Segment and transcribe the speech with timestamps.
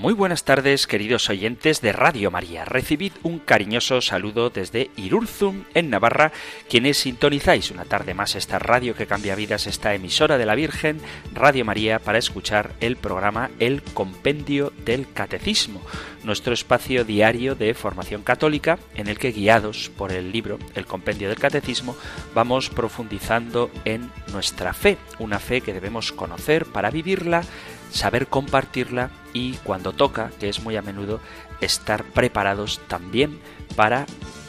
[0.00, 2.64] Muy buenas tardes, queridos oyentes de Radio María.
[2.64, 6.32] Recibid un cariñoso saludo desde Irurzum, en Navarra,
[6.70, 11.02] quienes sintonizáis una tarde más esta radio que cambia vidas, esta emisora de la Virgen,
[11.34, 15.82] Radio María, para escuchar el programa El Compendio del Catecismo,
[16.24, 21.28] nuestro espacio diario de formación católica en el que, guiados por el libro El Compendio
[21.28, 21.94] del Catecismo,
[22.34, 27.42] vamos profundizando en nuestra fe, una fe que debemos conocer para vivirla,
[27.90, 31.20] saber compartirla y cuando toca, que es muy a menudo,
[31.60, 33.38] estar preparados también
[33.76, 34.06] para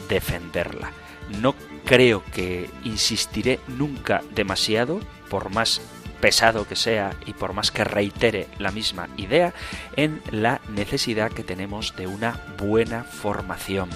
[0.08, 0.92] defenderla.
[1.40, 5.80] No creo que insistiré nunca demasiado, por más
[6.20, 9.52] pesado que sea y por más que reitere la misma idea,
[9.96, 13.90] en la necesidad que tenemos de una buena formación.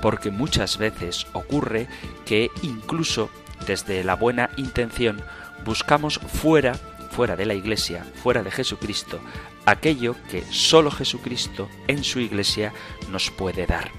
[0.00, 1.88] Porque muchas veces ocurre
[2.24, 3.28] que incluso
[3.66, 5.22] desde la buena intención
[5.64, 6.74] buscamos fuera
[7.14, 9.20] fuera de la Iglesia, fuera de Jesucristo,
[9.66, 12.72] aquello que solo Jesucristo en su Iglesia
[13.10, 13.92] nos puede dar.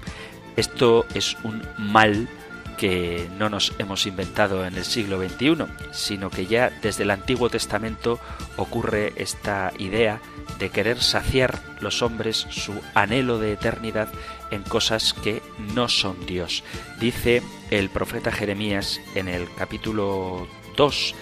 [0.56, 2.28] Esto es un mal
[2.76, 7.48] que no nos hemos inventado en el siglo XXI, sino que ya desde el Antiguo
[7.48, 8.20] Testamento
[8.58, 10.20] ocurre esta idea
[10.58, 14.08] de querer saciar los hombres su anhelo de eternidad
[14.50, 15.42] en cosas que
[15.74, 16.64] no son Dios.
[17.00, 21.14] Dice el profeta Jeremías en el capítulo 2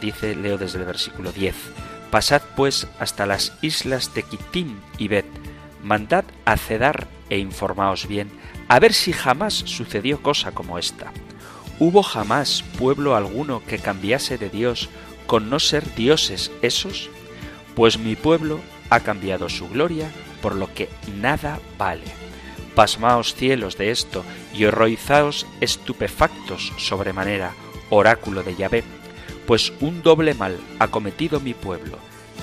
[0.00, 1.54] dice, leo desde el versículo 10,
[2.10, 5.26] Pasad pues hasta las islas de Kitim y Bet,
[5.82, 8.30] mandad a Cedar e informaos bien,
[8.68, 11.12] a ver si jamás sucedió cosa como esta.
[11.78, 14.88] ¿Hubo jamás pueblo alguno que cambiase de Dios
[15.26, 17.10] con no ser dioses esos?
[17.74, 20.08] Pues mi pueblo ha cambiado su gloria
[20.40, 20.88] por lo que
[21.20, 22.04] nada vale.
[22.74, 24.24] Pasmaos cielos de esto
[24.54, 27.52] y horrorizaos estupefactos sobremanera,
[27.90, 28.84] oráculo de Yahvé,
[29.46, 31.98] pues un doble mal ha cometido mi pueblo,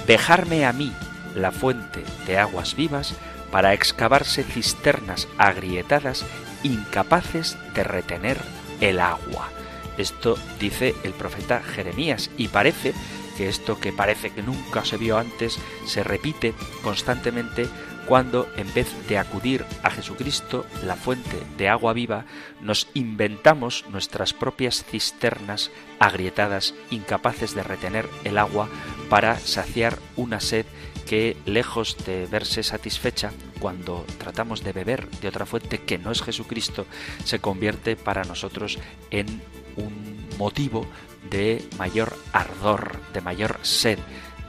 [0.08, 0.92] dejarme a mí
[1.36, 3.16] la fuente de aguas vivas
[3.52, 6.26] para excavarse cisternas agrietadas
[6.64, 8.38] incapaces de retener
[8.82, 9.50] el agua.
[9.98, 12.94] Esto dice el profeta Jeremías y parece
[13.38, 16.54] que esto que parece que nunca se vio antes se repite
[16.84, 17.68] constantemente
[18.08, 22.26] cuando en vez de acudir a Jesucristo, la fuente de agua viva,
[22.62, 28.70] nos inventamos nuestras propias cisternas agrietadas, incapaces de retener el agua
[29.10, 30.66] para saciar una sed
[31.08, 36.22] que, lejos de verse satisfecha cuando tratamos de beber de otra fuente que no es
[36.22, 36.86] Jesucristo,
[37.24, 38.80] se convierte para nosotros
[39.12, 39.42] en
[39.76, 40.86] un motivo
[41.30, 44.00] de mayor ardor, de mayor sed,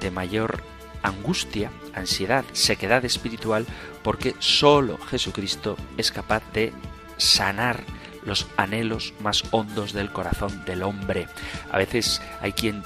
[0.00, 0.62] de mayor
[1.04, 3.66] angustia, ansiedad, sequedad espiritual,
[4.02, 6.72] porque sólo Jesucristo es capaz de
[7.16, 7.84] sanar
[8.24, 11.28] los anhelos más hondos del corazón del hombre.
[11.70, 12.82] A veces hay quien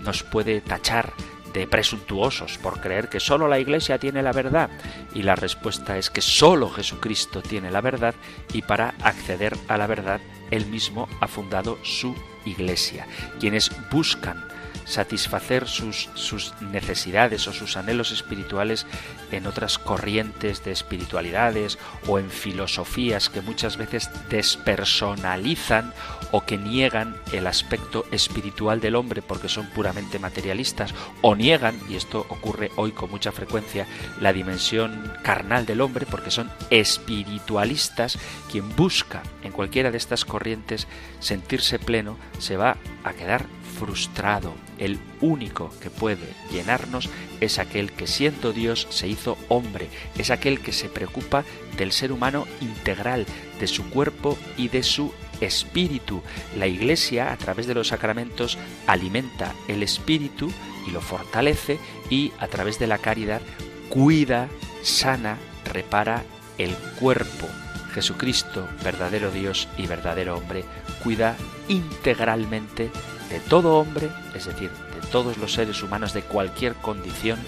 [0.00, 1.12] nos puede tachar
[1.52, 4.68] de presuntuosos por creer que sólo la Iglesia tiene la verdad
[5.14, 8.14] y la respuesta es que sólo Jesucristo tiene la verdad
[8.52, 12.14] y para acceder a la verdad él mismo ha fundado su
[12.44, 13.06] Iglesia.
[13.40, 14.45] Quienes buscan
[14.86, 18.86] satisfacer sus, sus necesidades o sus anhelos espirituales
[19.30, 25.92] en otras corrientes de espiritualidades o en filosofías que muchas veces despersonalizan
[26.30, 31.96] o que niegan el aspecto espiritual del hombre porque son puramente materialistas o niegan, y
[31.96, 33.86] esto ocurre hoy con mucha frecuencia,
[34.20, 38.18] la dimensión carnal del hombre porque son espiritualistas,
[38.50, 40.86] quien busca en cualquiera de estas corrientes
[41.20, 43.46] sentirse pleno se va a quedar
[43.78, 44.54] frustrado.
[44.78, 47.08] El único que puede llenarnos
[47.40, 51.44] es aquel que siendo Dios se hizo hombre, es aquel que se preocupa
[51.76, 53.26] del ser humano integral,
[53.60, 56.22] de su cuerpo y de su espíritu.
[56.56, 60.50] La Iglesia, a través de los sacramentos, alimenta el espíritu
[60.86, 61.78] y lo fortalece
[62.10, 63.40] y a través de la caridad
[63.88, 64.48] cuida,
[64.82, 66.24] sana, repara
[66.58, 67.46] el cuerpo.
[67.94, 70.64] Jesucristo, verdadero Dios y verdadero hombre,
[71.02, 71.36] cuida
[71.68, 72.90] integralmente
[73.30, 77.38] de todo hombre, es decir, de todos los seres humanos de cualquier condición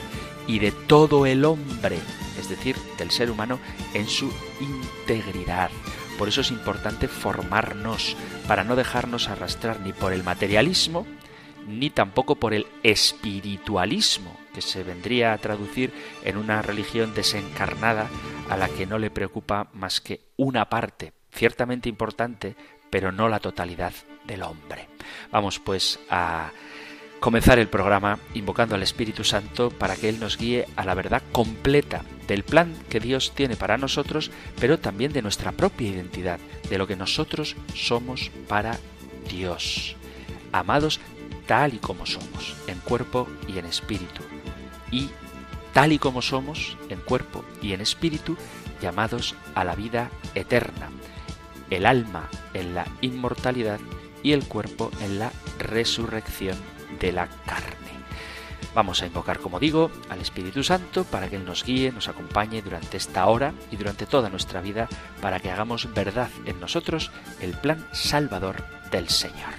[0.47, 1.99] y de todo el hombre,
[2.39, 3.61] es decir, del ser humano
[3.95, 5.71] en su integridad.
[6.19, 8.17] Por eso es importante formarnos
[8.49, 11.07] para no dejarnos arrastrar ni por el materialismo,
[11.69, 15.93] ni tampoco por el espiritualismo, que se vendría a traducir
[16.25, 18.09] en una religión desencarnada
[18.49, 22.57] a la que no le preocupa más que una parte, ciertamente importante,
[22.91, 23.93] pero no la totalidad
[24.29, 24.89] del hombre.
[25.33, 26.53] Vamos pues a
[27.19, 31.23] comenzar el programa invocando al Espíritu Santo para que Él nos guíe a la verdad
[31.33, 34.31] completa del plan que Dios tiene para nosotros,
[34.61, 36.39] pero también de nuestra propia identidad,
[36.71, 38.79] de lo que nosotros somos para
[39.29, 39.97] Dios.
[40.53, 41.01] Amados
[41.47, 44.23] tal y como somos, en cuerpo y en espíritu.
[44.93, 45.09] Y
[45.73, 48.37] tal y como somos, en cuerpo y en espíritu,
[48.81, 50.91] llamados a la vida eterna.
[51.71, 53.81] El alma en la inmortalidad
[54.23, 56.56] y el cuerpo en la resurrección
[57.00, 57.88] de la carne.
[58.75, 62.62] Vamos a invocar, como digo, al Espíritu Santo para que Él nos guíe, nos acompañe
[62.62, 64.88] durante esta hora y durante toda nuestra vida
[65.20, 67.11] para que hagamos verdad en nosotros
[67.41, 69.55] el plan salvador del Señor.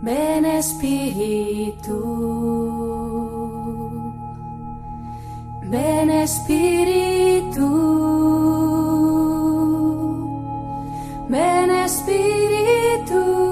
[0.00, 1.98] Ven Espíritu,
[5.70, 7.68] ven Espíritu.
[11.28, 13.48] Ven Espíritu.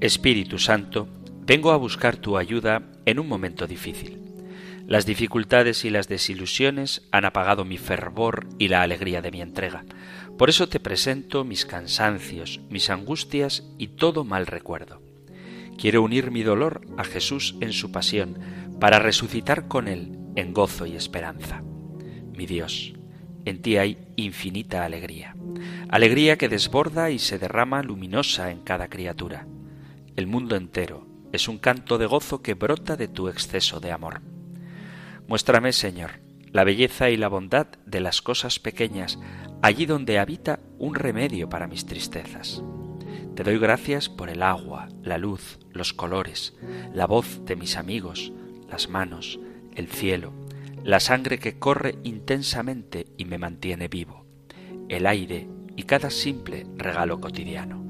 [0.00, 1.08] Espíritu Santo,
[1.46, 4.22] vengo a buscar tu ayuda en un momento difícil.
[4.86, 9.84] Las dificultades y las desilusiones han apagado mi fervor y la alegría de mi entrega.
[10.38, 15.00] Por eso te presento mis cansancios, mis angustias y todo mal recuerdo.
[15.78, 18.38] Quiero unir mi dolor a Jesús en su pasión,
[18.80, 21.62] para resucitar con Él en gozo y esperanza.
[22.36, 22.94] Mi Dios,
[23.44, 25.36] en ti hay infinita alegría,
[25.88, 29.46] alegría que desborda y se derrama luminosa en cada criatura.
[30.16, 34.20] El mundo entero es un canto de gozo que brota de tu exceso de amor.
[35.28, 36.20] Muéstrame, Señor,
[36.50, 39.18] la belleza y la bondad de las cosas pequeñas,
[39.62, 42.62] allí donde habita un remedio para mis tristezas.
[43.36, 46.54] Te doy gracias por el agua, la luz, los colores,
[46.92, 48.32] la voz de mis amigos,
[48.68, 49.38] las manos,
[49.74, 50.32] el cielo,
[50.82, 54.26] la sangre que corre intensamente y me mantiene vivo,
[54.88, 57.80] el aire y cada simple regalo cotidiano.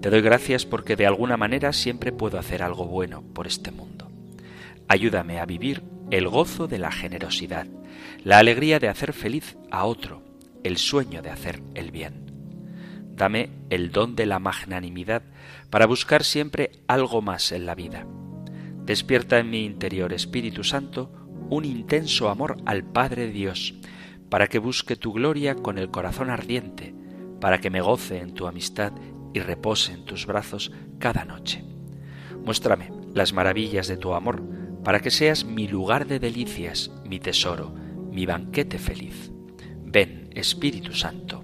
[0.00, 4.10] Te doy gracias porque de alguna manera siempre puedo hacer algo bueno por este mundo.
[4.86, 7.66] Ayúdame a vivir el gozo de la generosidad,
[8.22, 10.23] la alegría de hacer feliz a otro,
[10.64, 12.24] el sueño de hacer el bien.
[13.14, 15.22] Dame el don de la magnanimidad
[15.70, 18.06] para buscar siempre algo más en la vida.
[18.84, 21.12] Despierta en mi interior, Espíritu Santo,
[21.48, 23.74] un intenso amor al Padre Dios,
[24.28, 26.94] para que busque tu gloria con el corazón ardiente,
[27.40, 28.92] para que me goce en tu amistad
[29.32, 31.64] y repose en tus brazos cada noche.
[32.44, 34.42] Muéstrame las maravillas de tu amor,
[34.82, 37.74] para que seas mi lugar de delicias, mi tesoro,
[38.10, 39.33] mi banquete feliz.
[39.94, 41.40] Ven, Espíritu Santo.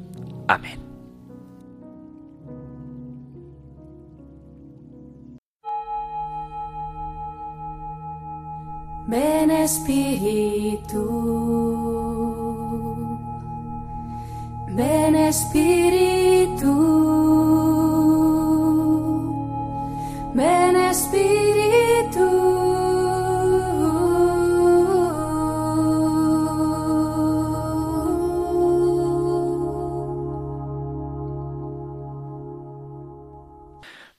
[0.49, 0.81] Amén.
[9.07, 11.05] Ven Espíritu,
[14.75, 16.75] ven Espíritu,
[20.35, 21.50] ven Espíritu.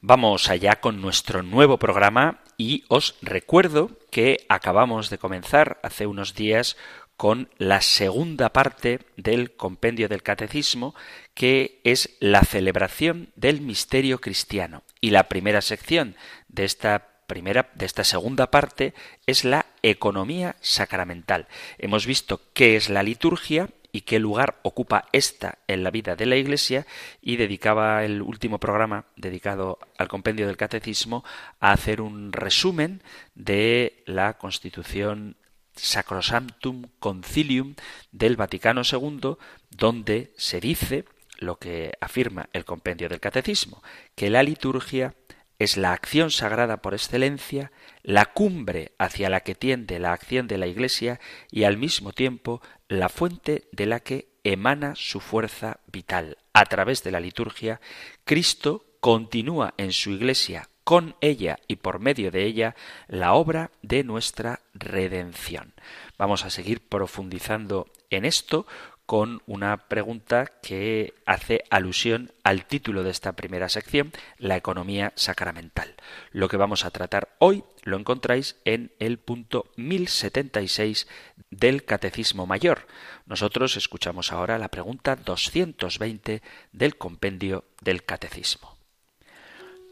[0.04, 6.34] Vamos allá con nuestro nuevo programa y os recuerdo que acabamos de comenzar hace unos
[6.34, 6.76] días
[7.18, 10.96] con la segunda parte del compendio del catecismo,
[11.36, 14.82] que es la celebración del misterio cristiano.
[15.02, 16.16] Y la primera sección
[16.48, 18.96] de esta primera de esta segunda parte
[19.28, 21.48] es la economía sacramental.
[21.78, 26.26] Hemos visto qué es la liturgia y qué lugar ocupa esta en la vida de
[26.26, 26.86] la Iglesia
[27.22, 31.24] y dedicaba el último programa dedicado al compendio del catecismo
[31.60, 33.04] a hacer un resumen
[33.36, 35.36] de la Constitución
[35.76, 37.76] Sacrosanctum Concilium
[38.12, 39.36] del Vaticano II,
[39.70, 41.06] donde se dice
[41.38, 43.82] lo que afirma el compendio del catecismo,
[44.16, 45.16] que la liturgia
[45.64, 50.58] es la acción sagrada por excelencia, la cumbre hacia la que tiende la acción de
[50.58, 51.20] la Iglesia
[51.52, 56.40] y al mismo tiempo la fuente de la que emana su fuerza vital.
[56.54, 57.80] A través de la liturgia,
[58.26, 62.76] Cristo continúa en su Iglesia con ella y por medio de ella
[63.08, 65.74] la obra de nuestra redención.
[66.18, 68.66] Vamos a seguir profundizando en esto
[69.12, 75.96] con una pregunta que hace alusión al título de esta primera sección, la economía sacramental.
[76.32, 81.10] Lo que vamos a tratar hoy lo encontráis en el punto 1076
[81.50, 82.88] del Catecismo Mayor.
[83.26, 86.42] Nosotros escuchamos ahora la pregunta 220
[86.72, 88.78] del compendio del Catecismo.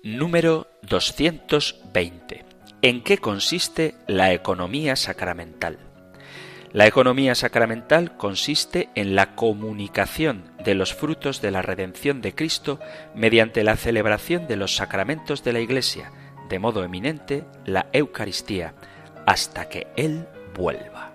[0.01, 2.45] número 220.
[2.81, 5.88] ¿En qué consiste la economía sacramental?
[6.71, 12.79] La economía sacramental consiste en la comunicación de los frutos de la redención de Cristo
[13.15, 16.11] mediante la celebración de los sacramentos de la Iglesia,
[16.47, 18.75] de modo eminente la Eucaristía,
[19.25, 21.11] hasta que Él vuelva.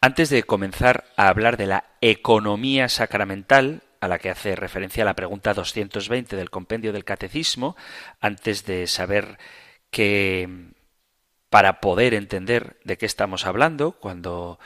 [0.00, 5.14] Antes de comenzar a hablar de la economía sacramental, a la que hace referencia la
[5.14, 7.76] pregunta 220 del compendio del Catecismo,
[8.20, 9.38] antes de saber
[9.90, 10.72] que
[11.52, 14.58] para poder entender de qué estamos hablando, cuando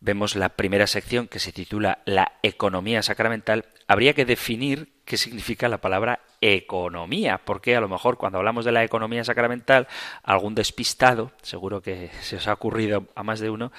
[0.00, 5.70] vemos la primera sección que se titula La economía sacramental, habría que definir qué significa
[5.70, 9.88] la palabra economía, porque a lo mejor cuando hablamos de la economía sacramental,
[10.24, 13.72] algún despistado, seguro que se os ha ocurrido a más de uno,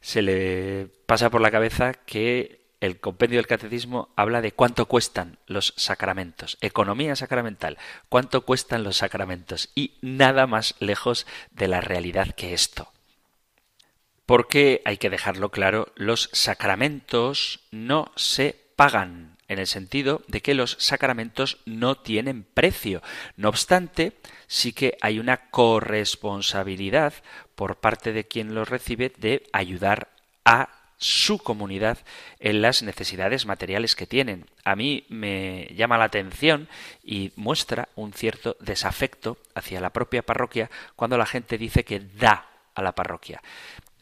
[0.00, 5.38] se le pasa por la cabeza que el compendio del catecismo habla de cuánto cuestan
[5.46, 7.78] los sacramentos, economía sacramental,
[8.08, 12.92] cuánto cuestan los sacramentos y nada más lejos de la realidad que esto.
[14.26, 20.54] Porque hay que dejarlo claro, los sacramentos no se pagan, en el sentido de que
[20.54, 23.02] los sacramentos no tienen precio.
[23.36, 24.12] No obstante,
[24.46, 27.14] sí que hay una corresponsabilidad
[27.54, 30.08] por parte de quien los recibe de ayudar
[30.44, 31.98] a su comunidad
[32.38, 34.46] en las necesidades materiales que tienen.
[34.64, 36.68] A mí me llama la atención
[37.02, 42.48] y muestra un cierto desafecto hacia la propia parroquia cuando la gente dice que da
[42.74, 43.42] a la parroquia.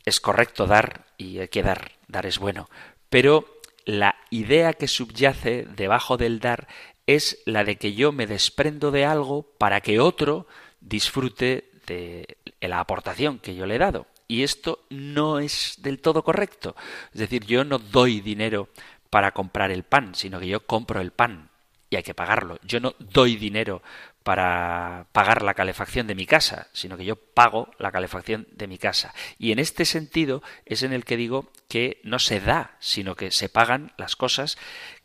[0.05, 2.69] Es correcto dar y hay que dar, dar es bueno,
[3.09, 6.69] pero la idea que subyace debajo del dar
[7.07, 10.47] es la de que yo me desprendo de algo para que otro
[10.81, 14.07] disfrute de la aportación que yo le he dado.
[14.33, 16.75] Y esto no es del todo correcto.
[17.13, 18.71] Es decir, yo no doy dinero
[19.11, 21.51] para comprar el pan, sino que yo compro el pan
[21.91, 22.59] y hay que pagarlo.
[22.63, 23.83] Yo no doy dinero
[24.23, 28.79] para pagar la calefacción de mi casa, sino que yo pago la calefacción de mi
[28.79, 29.13] casa.
[29.39, 33.33] Y en este sentido es en el que digo que no se da, sino que
[33.33, 34.57] se pagan las cosas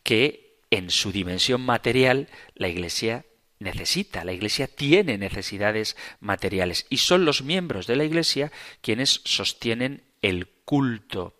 [0.04, 3.26] que en su dimensión material la Iglesia
[3.58, 10.04] necesita, la Iglesia tiene necesidades materiales y son los miembros de la Iglesia quienes sostienen
[10.22, 11.36] el culto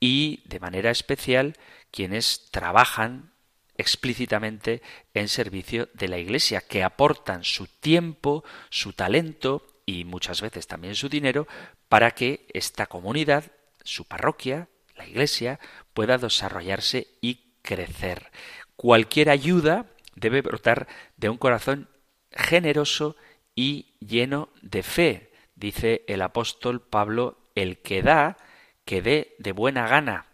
[0.00, 1.56] y de manera especial
[1.90, 3.32] quienes trabajan
[3.76, 4.82] explícitamente
[5.14, 10.94] en servicio de la Iglesia, que aportan su tiempo, su talento y muchas veces también
[10.94, 11.46] su dinero
[11.88, 13.52] para que esta comunidad,
[13.82, 15.58] su parroquia, la Iglesia,
[15.94, 18.30] pueda desarrollarse y crecer.
[18.76, 21.88] Cualquier ayuda debe brotar de un corazón
[22.30, 23.16] generoso
[23.54, 25.32] y lleno de fe.
[25.54, 28.36] Dice el apóstol Pablo, el que da,
[28.84, 30.26] que dé de buena gana.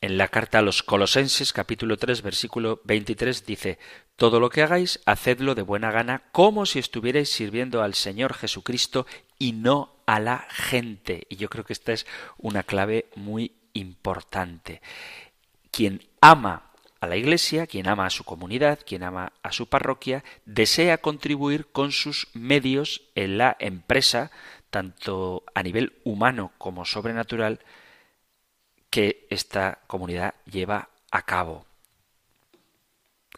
[0.00, 3.78] En la carta a los Colosenses capítulo 3 versículo 23 dice,
[4.14, 9.06] Todo lo que hagáis, hacedlo de buena gana, como si estuvierais sirviendo al Señor Jesucristo
[9.38, 11.26] y no a la gente.
[11.28, 14.82] Y yo creo que esta es una clave muy importante.
[15.72, 16.67] Quien ama
[17.00, 21.66] a la Iglesia, quien ama a su comunidad, quien ama a su parroquia, desea contribuir
[21.66, 24.30] con sus medios en la empresa,
[24.70, 27.60] tanto a nivel humano como sobrenatural,
[28.90, 31.66] que esta comunidad lleva a cabo.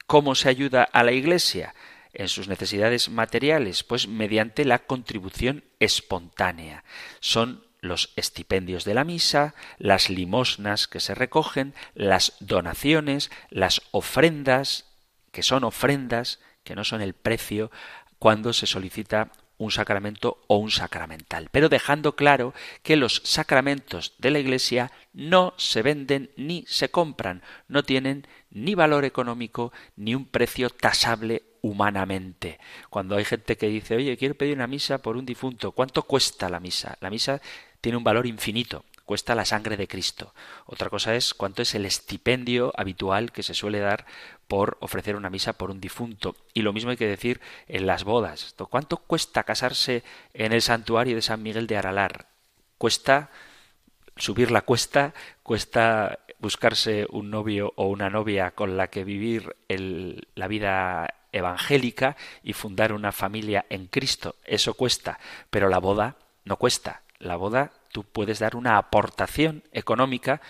[0.06, 1.74] ¿Cómo se ayuda a la Iglesia?
[2.12, 3.84] en sus necesidades materiales?
[3.84, 6.84] Pues mediante la contribución espontánea.
[7.20, 14.86] Son los estipendios de la misa, las limosnas que se recogen, las donaciones, las ofrendas,
[15.32, 17.70] que son ofrendas, que no son el precio,
[18.18, 24.30] cuando se solicita un sacramento o un sacramental, pero dejando claro que los sacramentos de
[24.30, 30.24] la Iglesia no se venden ni se compran, no tienen ni valor económico ni un
[30.24, 32.58] precio tasable humanamente.
[32.88, 36.48] Cuando hay gente que dice, oye, quiero pedir una misa por un difunto, ¿cuánto cuesta
[36.48, 36.96] la misa?
[37.00, 37.42] La misa
[37.80, 40.34] tiene un valor infinito, cuesta la sangre de Cristo.
[40.66, 44.06] Otra cosa es cuánto es el estipendio habitual que se suele dar
[44.46, 46.36] por ofrecer una misa por un difunto.
[46.54, 48.54] Y lo mismo hay que decir en las bodas.
[48.70, 52.28] ¿Cuánto cuesta casarse en el santuario de San Miguel de Aralar?
[52.78, 53.30] Cuesta
[54.16, 60.46] subir la cuesta, cuesta buscarse un novio o una novia con la que vivir la
[60.46, 64.36] vida evangélica y fundar una familia en Cristo.
[64.44, 65.18] Eso cuesta,
[65.50, 70.40] pero la boda no cuesta la boda tú puedes dar una aportación económica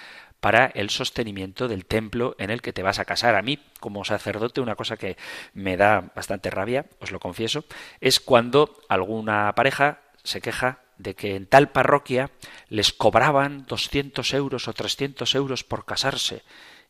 [0.41, 3.35] para el sostenimiento del templo en el que te vas a casar.
[3.35, 5.17] A mí, como sacerdote, una cosa que
[5.53, 7.65] me da bastante rabia, os lo confieso,
[8.01, 12.31] es cuando alguna pareja se queja de que en tal parroquia
[12.69, 16.43] les cobraban 200 euros o 300 euros por casarse.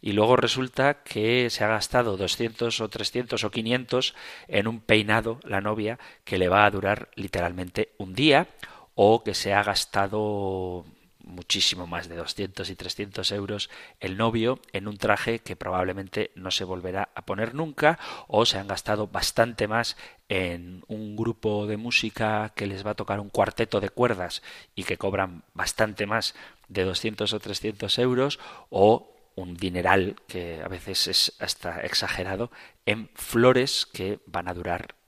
[0.03, 4.15] y luego resulta que se ha gastado 200 o 300 o 500
[4.49, 8.49] en un peinado la novia que le va a durar literalmente un día
[8.95, 10.85] o que se ha gastado
[11.25, 13.71] muchísimo más de 200 y 300 euros
[14.01, 18.59] el novio en un traje que probablemente no se volverá a poner nunca o se
[18.59, 19.97] han gastado bastante más
[20.29, 24.43] en un grupo de música que les va a tocar un cuarteto de cuerdas
[24.75, 26.35] y que cobran bastante más
[26.69, 28.39] de 200 o 300 euros
[28.71, 32.51] o un dineral que a veces es hasta exagerado
[32.87, 35.00] en flores que van a durar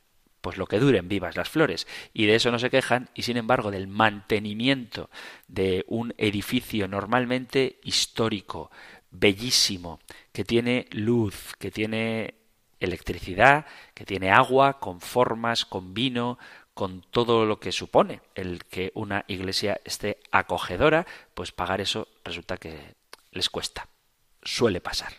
[0.43, 1.87] pues lo que duren vivas las flores.
[2.13, 5.09] Y de eso no se quejan, y sin embargo del mantenimiento
[5.49, 8.71] de un edificio normalmente histórico,
[9.11, 10.01] bellísimo,
[10.33, 12.35] que tiene luz, que tiene
[12.81, 16.39] electricidad, que tiene agua, con formas, con vino,
[16.75, 22.57] con todo lo que supone el que una iglesia esté acogedora, pues pagar eso resulta
[22.57, 22.95] que
[23.31, 23.89] les cuesta.
[24.43, 25.13] Suele pasar.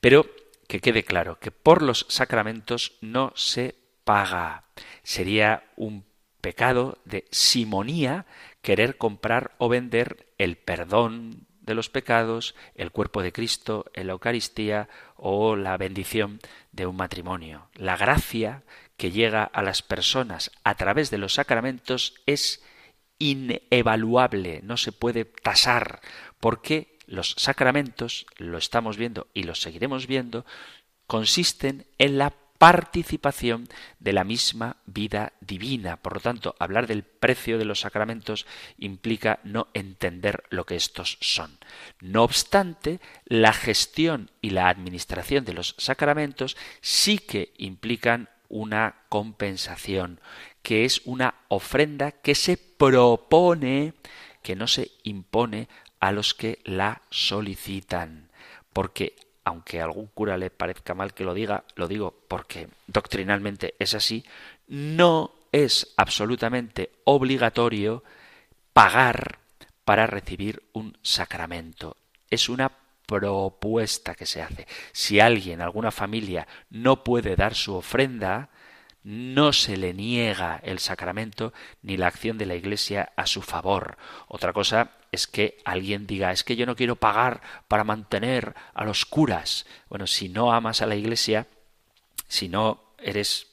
[0.00, 0.26] Pero
[0.66, 3.76] que quede claro que por los sacramentos no se
[4.08, 4.64] paga.
[5.02, 6.06] Sería un
[6.40, 8.24] pecado de simonía
[8.62, 14.14] querer comprar o vender el perdón de los pecados, el cuerpo de Cristo en la
[14.14, 16.40] Eucaristía o la bendición
[16.72, 17.68] de un matrimonio.
[17.74, 18.62] La gracia
[18.96, 22.64] que llega a las personas a través de los sacramentos es
[23.18, 26.00] inevaluable, no se puede tasar,
[26.40, 30.46] porque los sacramentos, lo estamos viendo y los seguiremos viendo,
[31.06, 33.68] consisten en la participación
[34.00, 35.96] de la misma vida divina.
[35.96, 38.46] Por lo tanto, hablar del precio de los sacramentos
[38.78, 41.58] implica no entender lo que estos son.
[42.00, 50.20] No obstante, la gestión y la administración de los sacramentos sí que implican una compensación,
[50.62, 53.94] que es una ofrenda que se propone,
[54.42, 55.68] que no se impone
[56.00, 58.30] a los que la solicitan.
[58.72, 59.14] Porque
[59.48, 63.94] aunque a algún cura le parezca mal que lo diga, lo digo porque doctrinalmente es
[63.94, 64.24] así,
[64.68, 68.04] no es absolutamente obligatorio
[68.74, 69.38] pagar
[69.84, 71.96] para recibir un sacramento.
[72.30, 72.70] Es una
[73.06, 74.66] propuesta que se hace.
[74.92, 78.50] Si alguien, alguna familia, no puede dar su ofrenda,
[79.08, 83.96] no se le niega el sacramento ni la acción de la Iglesia a su favor.
[84.26, 88.84] Otra cosa es que alguien diga es que yo no quiero pagar para mantener a
[88.84, 89.64] los curas.
[89.88, 91.46] Bueno, si no amas a la Iglesia,
[92.26, 93.46] si no eres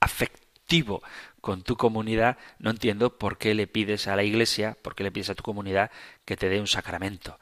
[0.00, 1.02] afectivo
[1.42, 5.12] con tu comunidad, no entiendo por qué le pides a la Iglesia, por qué le
[5.12, 5.90] pides a tu comunidad
[6.24, 7.38] que te dé un sacramento.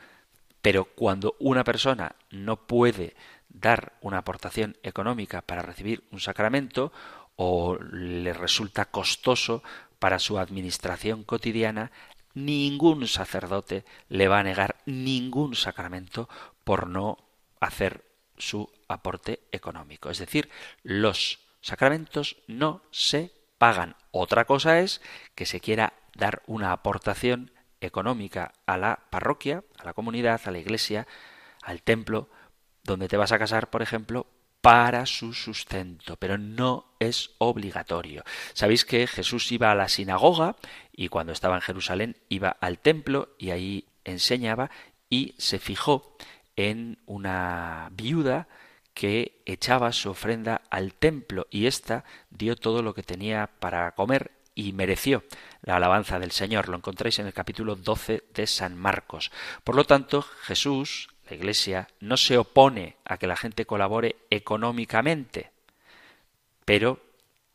[0.61, 3.15] Pero cuando una persona no puede
[3.53, 6.93] dar una aportación económica para recibir un sacramento
[7.37, 9.63] o le resulta costoso
[9.99, 11.93] para su administración cotidiana,
[12.35, 16.29] ningún sacerdote le va a negar ningún sacramento
[16.65, 17.19] por no
[17.61, 18.05] hacer
[18.37, 20.11] su aporte económico.
[20.11, 20.51] Es decir,
[20.83, 23.97] los sacramentos no se pagan.
[24.11, 25.01] Otra cosa es
[25.35, 30.59] que se quiera dar una aportación económica a la parroquia, a la comunidad, a la
[30.59, 31.07] iglesia,
[31.63, 32.29] al templo,
[32.85, 34.27] donde te vas a casar, por ejemplo,
[34.61, 38.23] para su sustento, pero no es obligatorio.
[38.55, 40.57] Sabéis que Jesús iba a la sinagoga
[40.93, 44.71] y cuando estaba en Jerusalén iba al templo y ahí enseñaba
[45.11, 46.17] y se fijó
[46.55, 48.47] en una viuda
[48.95, 54.31] que echaba su ofrenda al templo y ésta dio todo lo que tenía para comer
[54.55, 55.25] y mereció
[55.63, 56.69] la alabanza del Señor.
[56.69, 59.33] Lo encontráis en el capítulo 12 de San Marcos.
[59.65, 65.51] Por lo tanto, Jesús la Iglesia no se opone a que la gente colabore económicamente,
[66.67, 67.01] pero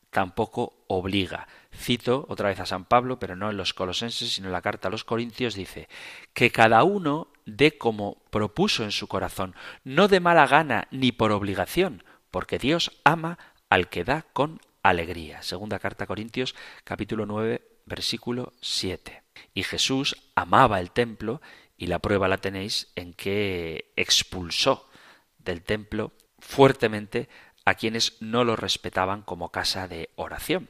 [0.09, 1.47] tampoco obliga.
[1.71, 4.87] Cito otra vez a San Pablo, pero no en los Colosenses, sino en la carta
[4.87, 5.87] a los Corintios, dice
[6.33, 11.31] que cada uno dé como propuso en su corazón, no de mala gana ni por
[11.31, 13.37] obligación, porque Dios ama
[13.69, 15.43] al que da con alegría.
[15.43, 19.21] Segunda carta a Corintios, capítulo 9, versículo 7.
[19.53, 21.41] Y Jesús amaba el templo
[21.77, 24.89] y la prueba la tenéis en que expulsó
[25.37, 27.29] del templo fuertemente
[27.65, 30.69] a quienes no lo respetaban como casa de oración.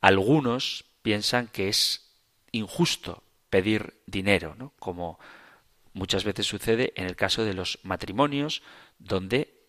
[0.00, 2.10] Algunos piensan que es
[2.50, 5.18] injusto pedir dinero, como
[5.92, 8.62] muchas veces sucede en el caso de los matrimonios,
[8.98, 9.62] donde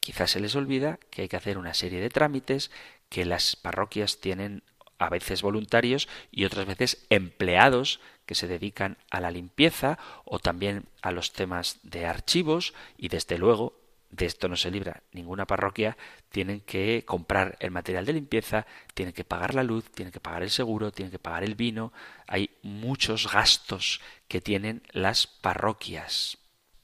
[0.00, 2.70] quizás se les olvida que hay que hacer una serie de trámites,
[3.08, 4.62] que las parroquias tienen
[4.98, 10.84] a veces voluntarios y otras veces empleados que se dedican a la limpieza o también
[11.02, 13.74] a los temas de archivos y desde luego
[14.10, 15.96] de esto no se libra ninguna parroquia,
[16.30, 20.42] tienen que comprar el material de limpieza, tienen que pagar la luz, tienen que pagar
[20.42, 21.92] el seguro, tienen que pagar el vino,
[22.26, 26.38] hay muchos gastos que tienen las parroquias.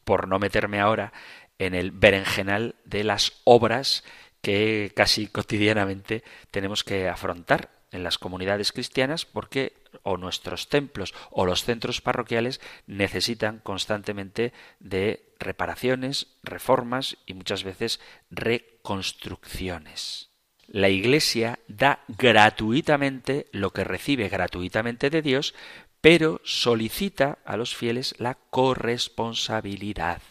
[0.04, 1.12] por no meterme ahora
[1.58, 4.02] en el berenjenal de las obras
[4.42, 11.46] que casi cotidianamente tenemos que afrontar en las comunidades cristianas porque o nuestros templos o
[11.46, 18.00] los centros parroquiales necesitan constantemente de reparaciones, reformas y muchas veces
[18.30, 20.30] reconstrucciones.
[20.66, 25.54] La Iglesia da gratuitamente lo que recibe gratuitamente de Dios,
[26.00, 30.22] pero solicita a los fieles la corresponsabilidad.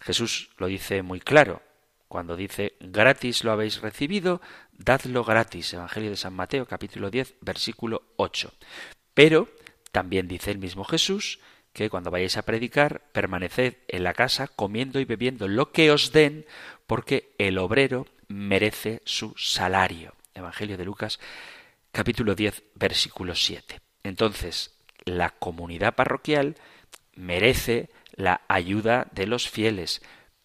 [0.00, 1.62] Jesús lo dice muy claro,
[2.08, 4.40] cuando dice gratis lo habéis recibido,
[4.72, 5.72] dadlo gratis.
[5.74, 8.52] Evangelio de San Mateo capítulo 10 versículo 8.
[9.14, 9.48] Pero
[9.92, 11.40] también dice el mismo Jesús
[11.72, 16.12] que cuando vayáis a predicar, permaneced en la casa comiendo y bebiendo lo que os
[16.12, 16.46] den,
[16.86, 20.14] porque el obrero merece su salario.
[20.34, 21.20] Evangelio de Lucas
[21.92, 23.80] capítulo 10 versículo 7.
[24.02, 26.56] Entonces, la comunidad parroquial
[27.14, 30.02] merece la ayuda de los fieles,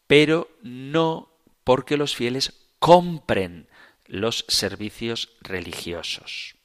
[0.08, 1.32] pero no
[1.63, 3.67] porque los fieles compren
[4.06, 6.56] los servicios religiosos.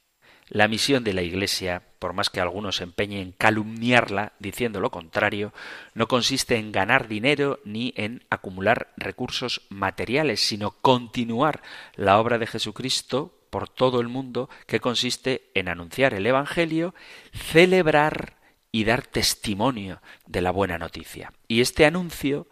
[0.49, 4.89] La misión de la Iglesia, por más que algunos se empeñen en calumniarla diciendo lo
[4.89, 5.53] contrario,
[5.93, 11.61] no consiste en ganar dinero ni en acumular recursos materiales, sino continuar
[11.95, 16.95] la obra de Jesucristo por todo el mundo, que consiste en anunciar el Evangelio,
[17.31, 18.37] celebrar
[18.71, 21.31] y dar testimonio de la buena noticia.
[21.47, 22.47] Y este anuncio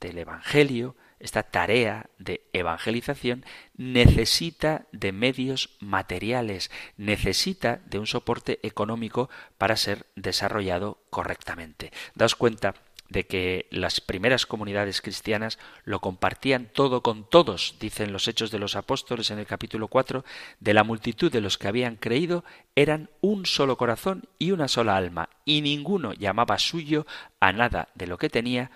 [0.00, 3.44] del Evangelio esta tarea de evangelización
[3.76, 11.92] necesita de medios materiales, necesita de un soporte económico para ser desarrollado correctamente.
[12.14, 12.74] Daos cuenta
[13.08, 18.58] de que las primeras comunidades cristianas lo compartían todo con todos, dicen los Hechos de
[18.58, 20.24] los Apóstoles en el capítulo 4,
[20.60, 24.96] de la multitud de los que habían creído eran un solo corazón y una sola
[24.96, 27.06] alma, y ninguno llamaba suyo
[27.40, 28.70] a nada de lo que tenía,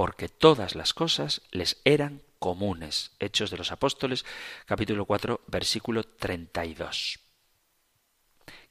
[0.00, 3.10] porque todas las cosas les eran comunes.
[3.20, 4.24] Hechos de los Apóstoles,
[4.64, 7.18] capítulo 4, versículo 32.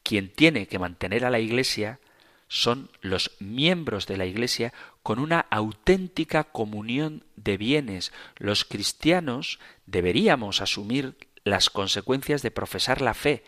[0.01, 1.99] Quien tiene que mantener a la Iglesia
[2.47, 8.11] son los miembros de la Iglesia con una auténtica comunión de bienes.
[8.37, 13.43] Los cristianos deberíamos asumir las consecuencias de profesar la fe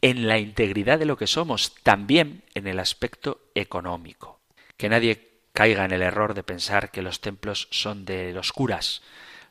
[0.00, 4.40] en la integridad de lo que somos, también en el aspecto económico.
[4.76, 5.29] Que nadie
[5.60, 9.02] caiga en el error de pensar que los templos son de los curas.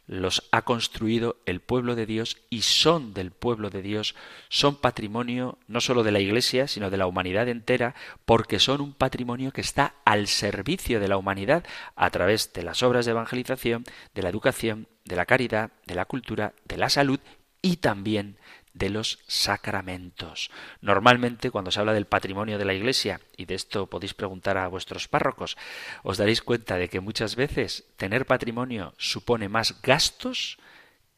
[0.08, 4.16] Los ha construido el pueblo de Dios y son del pueblo de Dios,
[4.50, 7.94] son patrimonio no sólo de la Iglesia, sino de la humanidad entera,
[8.26, 11.64] porque son un patrimonio que está al servicio de la humanidad
[11.96, 13.84] a través de las obras de evangelización,
[14.16, 17.20] de la educación, de la caridad, de la cultura, de la salud
[17.62, 18.38] y también
[18.74, 20.52] de los sacramentos.
[20.82, 24.68] Normalmente, cuando se habla del patrimonio de la Iglesia, y de esto podéis preguntar a
[24.68, 25.58] vuestros párrocos,
[26.04, 30.60] os daréis cuenta de que muchas veces tener patrimonio supone más gastos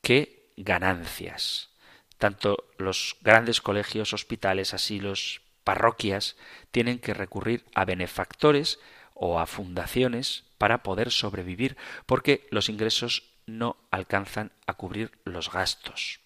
[0.02, 1.70] que ganancias.
[2.18, 6.38] Tanto los grandes colegios, hospitales, asilos, parroquias,
[6.72, 8.80] tienen que recurrir a benefactores
[9.14, 16.21] o a fundaciones para poder sobrevivir, porque los ingresos no alcanzan a cubrir los gastos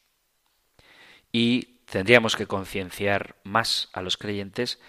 [1.36, 4.80] y tendríamos que concienciar más a los creyentes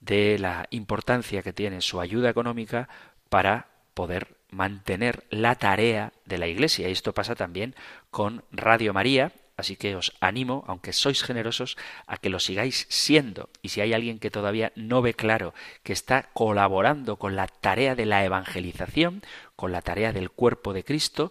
[0.00, 2.88] de la importancia que tiene su ayuda económica
[3.28, 6.88] para poder mantener la tarea de la Iglesia.
[6.88, 7.76] Y esto pasa también
[8.10, 11.76] con Radio María, así que os animo, aunque sois generosos,
[12.08, 13.48] a que lo sigáis siendo.
[13.62, 17.94] Y si hay alguien que todavía no ve claro que está colaborando con la tarea
[17.94, 19.22] de la evangelización,
[19.54, 21.30] con la tarea del cuerpo de Cristo,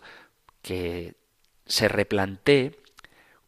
[0.62, 1.16] que
[1.66, 2.81] se replantee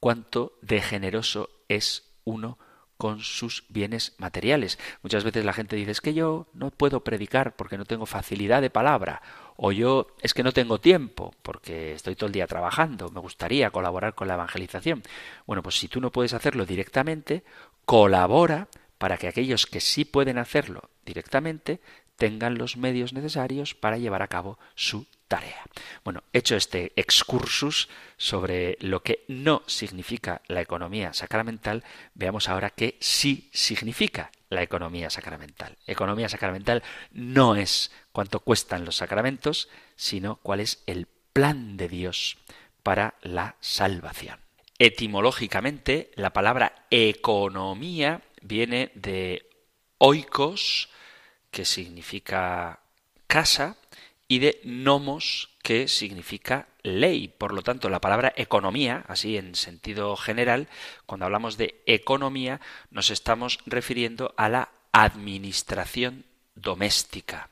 [0.04, 2.60] cuánto de generoso es uno
[2.98, 4.78] con sus bienes materiales.
[5.02, 8.62] Muchas veces la gente dice es que yo no puedo predicar porque no tengo facilidad
[8.62, 9.22] de palabra
[9.56, 13.72] o yo es que no tengo tiempo porque estoy todo el día trabajando, me gustaría
[13.72, 15.04] colaborar con la evangelización.
[15.48, 17.46] Bueno, pues si tú no puedes hacerlo directamente,
[17.86, 21.80] colabora para que aquellos que sí pueden hacerlo directamente
[22.16, 25.64] tengan los medios necesarios para llevar a cabo su tarea.
[26.04, 32.98] Bueno, hecho este excursus sobre lo que no significa la economía sacramental, veamos ahora qué
[33.00, 35.78] sí significa la economía sacramental.
[35.88, 42.38] Economía sacramental no es cuánto cuestan los sacramentos, sino cuál es el plan de Dios
[42.84, 44.40] para la salvación.
[44.78, 49.50] Etimológicamente, la palabra economía viene de
[49.98, 50.90] oikos,
[51.54, 52.80] que significa
[53.28, 53.78] casa,
[54.28, 57.28] y de nomos, que significa ley.
[57.28, 60.68] Por lo tanto, la palabra economía, así en sentido general,
[61.06, 67.50] cuando hablamos de economía, nos estamos refiriendo a la administración doméstica.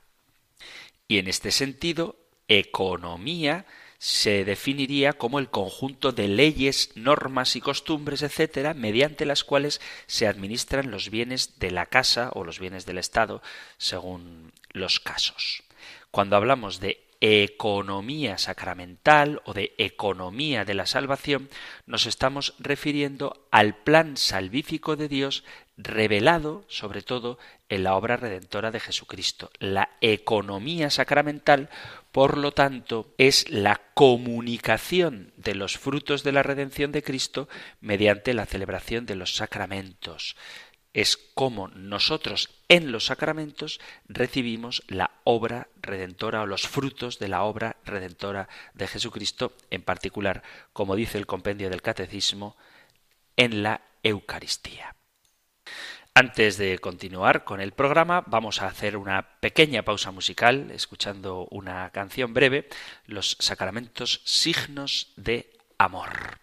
[1.08, 2.16] Y en este sentido,
[2.48, 3.66] economía
[4.02, 10.26] se definiría como el conjunto de leyes, normas y costumbres, etcétera, mediante las cuales se
[10.26, 13.44] administran los bienes de la casa o los bienes del Estado,
[13.78, 15.62] según los casos.
[16.10, 21.50] Cuando hablamos de economía sacramental o de economía de la salvación,
[21.86, 25.44] nos estamos refiriendo al plan salvífico de Dios
[25.78, 27.38] revelado sobre todo
[27.70, 29.52] en la obra redentora de Jesucristo.
[29.60, 31.70] La economía sacramental,
[32.12, 37.48] por lo tanto, es la comunicación de los frutos de la redención de Cristo
[37.80, 40.36] mediante la celebración de los sacramentos
[40.94, 47.44] es como nosotros en los sacramentos recibimos la obra redentora o los frutos de la
[47.44, 52.56] obra redentora de Jesucristo, en particular, como dice el compendio del Catecismo,
[53.38, 54.96] en la Eucaristía.
[56.14, 61.90] Antes de continuar con el programa, vamos a hacer una pequeña pausa musical, escuchando una
[61.92, 62.68] canción breve,
[63.06, 66.41] Los sacramentos signos de amor.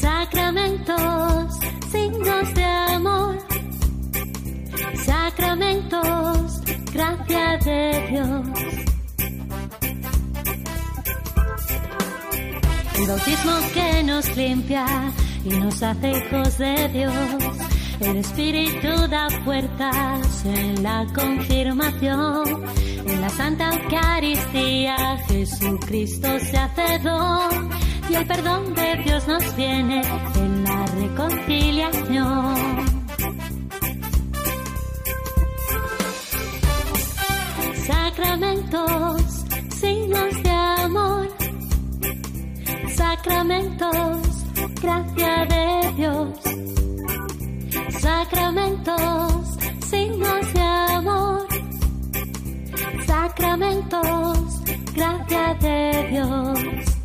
[0.00, 1.58] Sacramentos,
[1.92, 3.38] signos de amor.
[5.04, 6.60] Sacramentos,
[6.92, 8.46] gracia de Dios.
[12.98, 14.86] El bautismo que nos limpia
[15.44, 17.14] y nos hace hijos de Dios.
[18.00, 22.64] El Espíritu da fuerzas en la confirmación
[23.06, 30.02] en la Santa Eucaristía Jesucristo se hace don y el perdón de Dios nos viene
[30.36, 32.56] en la reconciliación.
[37.86, 39.22] Sacramentos,
[39.74, 41.28] signos de amor.
[42.94, 44.44] Sacramentos,
[44.82, 46.38] gracia de Dios.
[48.00, 51.46] Sacramentos, signos de amor
[53.06, 54.62] sacramentos,
[54.94, 56.95] gracia de Dios.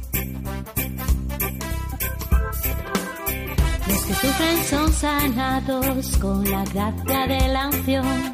[4.21, 8.33] Sufren son sanados con la gracia de la unción.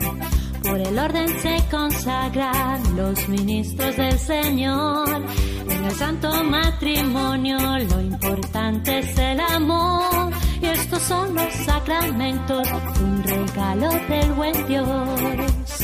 [0.64, 5.24] Por el orden se consagran los ministros del Señor.
[5.70, 10.34] En el santo matrimonio lo importante es el amor.
[10.62, 12.68] Y estos son los sacramentos,
[13.02, 15.77] un regalo del buen Dios.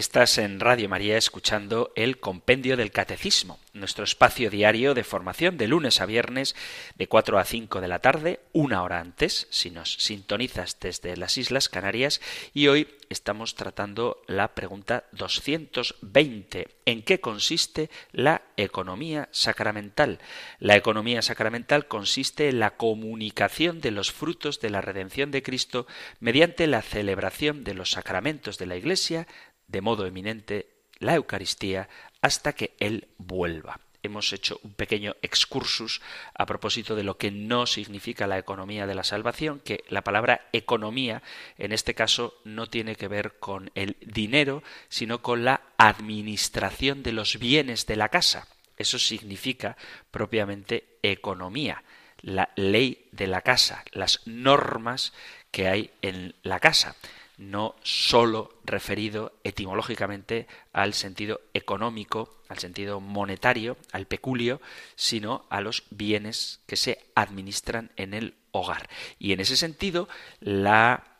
[0.00, 5.68] Estás en Radio María escuchando el Compendio del Catecismo, nuestro espacio diario de formación de
[5.68, 6.56] lunes a viernes
[6.96, 11.36] de 4 a 5 de la tarde, una hora antes, si nos sintonizas desde las
[11.36, 12.22] Islas Canarias,
[12.54, 16.68] y hoy estamos tratando la pregunta 220.
[16.86, 20.18] ¿En qué consiste la economía sacramental?
[20.60, 25.86] La economía sacramental consiste en la comunicación de los frutos de la redención de Cristo
[26.20, 29.26] mediante la celebración de los sacramentos de la Iglesia,
[29.70, 31.88] de modo eminente la Eucaristía
[32.20, 33.80] hasta que Él vuelva.
[34.02, 36.00] Hemos hecho un pequeño excursus
[36.34, 40.48] a propósito de lo que no significa la economía de la salvación, que la palabra
[40.52, 41.22] economía
[41.58, 47.12] en este caso no tiene que ver con el dinero, sino con la administración de
[47.12, 48.48] los bienes de la casa.
[48.78, 49.76] Eso significa
[50.10, 51.84] propiamente economía,
[52.22, 55.12] la ley de la casa, las normas
[55.50, 56.96] que hay en la casa
[57.40, 64.60] no sólo referido etimológicamente al sentido económico, al sentido monetario, al peculio,
[64.94, 68.90] sino a los bienes que se administran en el hogar.
[69.18, 70.06] Y en ese sentido,
[70.40, 71.16] la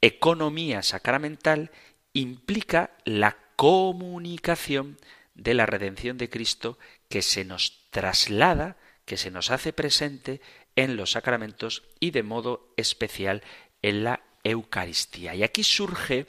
[0.00, 1.70] economía sacramental
[2.14, 4.96] implica la comunicación
[5.34, 6.78] de la redención de Cristo
[7.10, 10.40] que se nos traslada, que se nos hace presente
[10.74, 13.42] en los sacramentos y de modo especial
[13.82, 15.34] en la Eucaristía.
[15.34, 16.26] Y aquí surge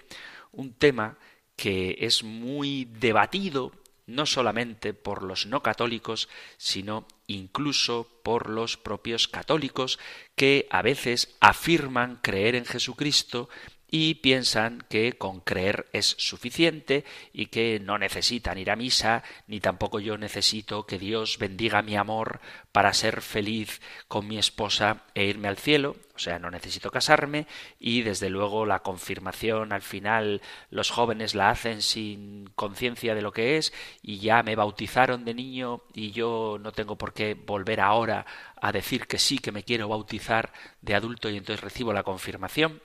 [0.52, 1.18] un tema
[1.56, 3.72] que es muy debatido
[4.08, 10.00] no solamente por los no católicos, sino incluso por los propios católicos
[10.36, 13.50] que a veces afirman creer en Jesucristo
[13.92, 19.60] y piensan que con creer es suficiente y que no necesitan ir a misa, ni
[19.60, 22.40] tampoco yo necesito que Dios bendiga mi amor
[22.72, 27.48] para ser feliz con mi esposa e irme al cielo, o sea, no necesito casarme
[27.80, 33.34] y desde luego la confirmación al final los jóvenes la hacen sin conciencia de lo
[33.34, 37.82] que es y ya me bautizaron de niño y yo no tengo por qué volver
[37.82, 38.26] ahora
[38.62, 42.82] a decir que sí, que me quiero bautizar de adulto y entonces recibo la confirmación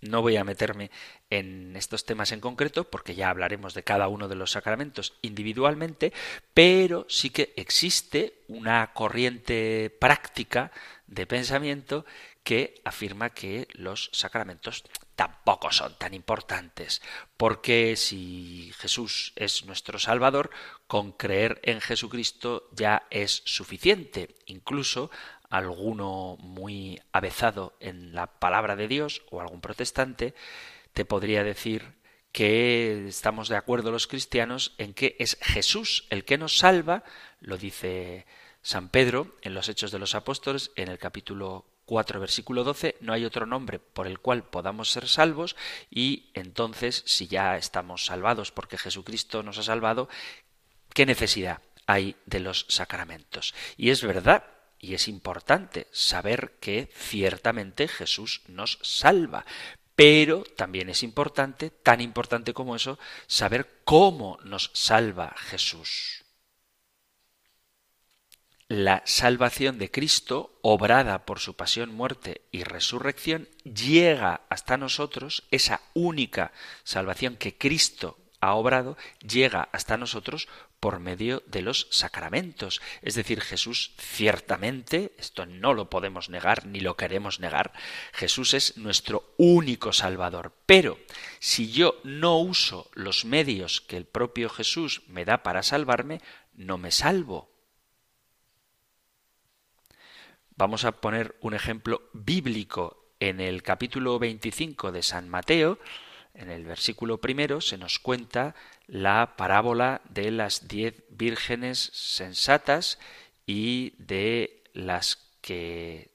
[0.00, 0.90] no voy a meterme
[1.30, 6.12] en estos temas en concreto porque ya hablaremos de cada uno de los sacramentos individualmente,
[6.54, 10.72] pero sí que existe una corriente práctica
[11.06, 12.04] de pensamiento
[12.46, 14.84] que afirma que los sacramentos
[15.16, 17.02] tampoco son tan importantes,
[17.36, 20.50] porque si Jesús es nuestro Salvador,
[20.86, 24.36] con creer en Jesucristo ya es suficiente.
[24.46, 25.10] Incluso
[25.50, 30.34] alguno muy avezado en la palabra de Dios o algún protestante
[30.92, 31.94] te podría decir
[32.32, 37.04] que estamos de acuerdo los cristianos en que es Jesús el que nos salva,
[37.40, 38.26] lo dice
[38.62, 43.12] San Pedro en los Hechos de los Apóstoles en el capítulo 4 versículo 12, no
[43.12, 45.56] hay otro nombre por el cual podamos ser salvos
[45.88, 50.08] y entonces si ya estamos salvados porque Jesucristo nos ha salvado,
[50.92, 53.54] ¿qué necesidad hay de los sacramentos?
[53.76, 54.44] Y es verdad
[54.78, 59.44] y es importante saber que ciertamente Jesús nos salva.
[59.94, 66.24] Pero también es importante, tan importante como eso, saber cómo nos salva Jesús.
[68.68, 75.82] La salvación de Cristo, obrada por su pasión, muerte y resurrección, llega hasta nosotros, esa
[75.94, 80.48] única salvación que Cristo ha obrado, llega hasta nosotros
[80.80, 82.80] por medio de los sacramentos.
[83.02, 87.72] Es decir, Jesús ciertamente, esto no lo podemos negar ni lo queremos negar,
[88.12, 90.52] Jesús es nuestro único Salvador.
[90.66, 90.98] Pero
[91.38, 96.20] si yo no uso los medios que el propio Jesús me da para salvarme,
[96.54, 97.50] no me salvo.
[100.58, 105.78] Vamos a poner un ejemplo bíblico en el capítulo 25 de San Mateo,
[106.36, 108.54] en el versículo primero se nos cuenta
[108.86, 112.98] la parábola de las diez vírgenes sensatas
[113.46, 116.10] y de las que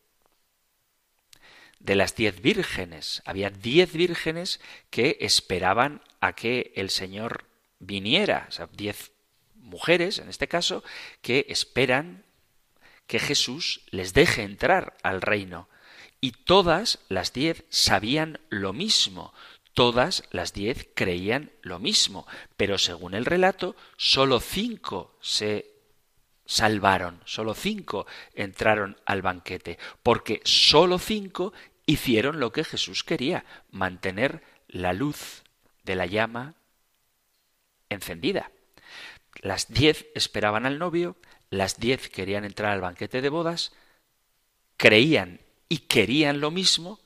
[1.79, 3.23] de las diez vírgenes.
[3.25, 7.45] Había diez vírgenes que esperaban a que el Señor
[7.79, 9.11] viniera, o sea, diez
[9.55, 10.83] mujeres, en este caso,
[11.21, 12.23] que esperan
[13.07, 15.67] que Jesús les deje entrar al reino.
[16.19, 19.33] Y todas las diez sabían lo mismo,
[19.73, 25.71] Todas las diez creían lo mismo, pero según el relato, sólo cinco se
[26.45, 31.53] salvaron, sólo cinco entraron al banquete, porque sólo cinco
[31.85, 35.43] hicieron lo que Jesús quería, mantener la luz
[35.83, 36.55] de la llama
[37.89, 38.51] encendida.
[39.41, 41.15] Las diez esperaban al novio,
[41.49, 43.71] las diez querían entrar al banquete de bodas,
[44.75, 46.99] creían y querían lo mismo,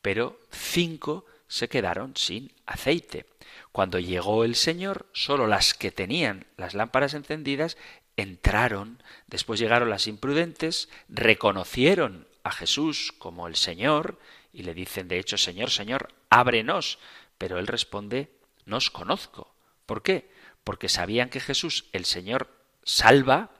[0.00, 3.26] pero cinco se quedaron sin aceite.
[3.72, 7.76] Cuando llegó el Señor, sólo las que tenían las lámparas encendidas
[8.16, 14.18] entraron, después llegaron las imprudentes, reconocieron a Jesús como el Señor
[14.54, 16.98] y le dicen de hecho, Señor, Señor, ábrenos.
[17.36, 18.30] Pero él responde,
[18.64, 19.54] no os conozco.
[19.84, 20.30] ¿Por qué?
[20.64, 22.48] Porque sabían que Jesús, el Señor,
[22.82, 23.50] salva,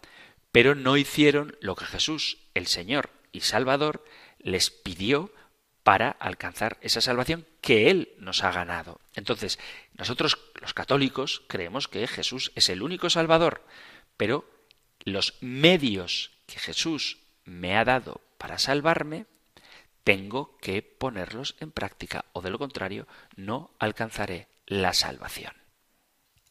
[0.51, 4.03] pero no hicieron lo que Jesús, el Señor y Salvador,
[4.39, 5.31] les pidió
[5.83, 9.01] para alcanzar esa salvación que Él nos ha ganado.
[9.15, 9.59] Entonces,
[9.95, 13.67] nosotros los católicos creemos que Jesús es el único Salvador,
[14.17, 14.49] pero
[15.05, 19.27] los medios que Jesús me ha dado para salvarme,
[20.05, 23.07] tengo que ponerlos en práctica, o de lo contrario,
[23.37, 25.53] no alcanzaré la salvación.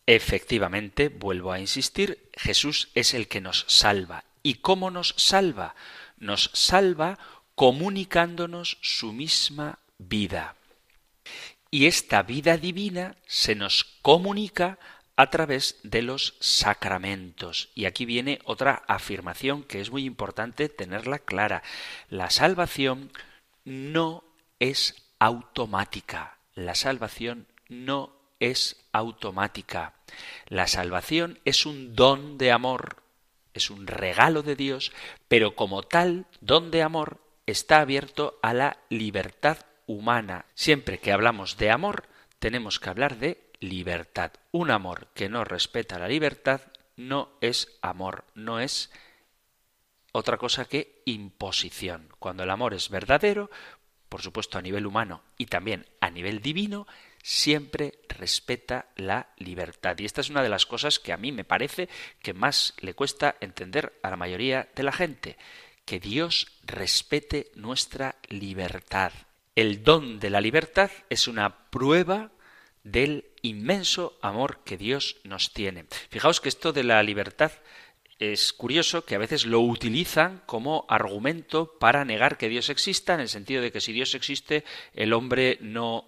[0.06, 4.24] Efectivamente, vuelvo a insistir, Jesús es el que nos salva.
[4.44, 5.76] ¿Y cómo nos salva?
[6.18, 7.20] Nos salva
[7.62, 10.55] comunicándonos su misma vida.
[11.70, 14.80] Y esta vida divina se nos comunica
[15.16, 17.70] a través de los sacramentos.
[17.76, 21.62] Y aquí viene otra afirmación que es muy importante tenerla clara.
[22.09, 23.12] La salvación
[23.64, 24.24] no
[24.57, 26.39] es automática.
[26.55, 29.93] La salvación no es automática.
[30.47, 33.01] La salvación es un don de amor
[33.53, 34.91] es un regalo de Dios,
[35.28, 40.46] pero como tal, don de amor está abierto a la libertad humana.
[40.54, 42.08] Siempre que hablamos de amor,
[42.39, 44.32] tenemos que hablar de libertad.
[44.52, 46.62] Un amor que no respeta la libertad
[46.98, 48.92] no es amor, no es
[50.12, 52.10] otra cosa que imposición.
[52.20, 53.50] Cuando el amor es verdadero,
[54.10, 56.86] por supuesto a nivel humano y también a nivel divino,
[57.24, 59.98] siempre respeta la libertad.
[60.00, 61.88] Y esta es una de las cosas que a mí me parece
[62.22, 65.38] que más le cuesta entender a la mayoría de la gente,
[65.92, 69.12] que Dios respete nuestra libertad.
[69.58, 72.32] El don de la libertad es una prueba
[72.86, 75.88] del inmenso amor que Dios nos tiene.
[76.10, 77.52] Fijaos que esto de la libertad
[78.20, 83.20] es curioso que a veces lo utilizan como argumento para negar que Dios exista, en
[83.20, 84.64] el sentido de que si Dios existe,
[84.94, 86.06] el hombre no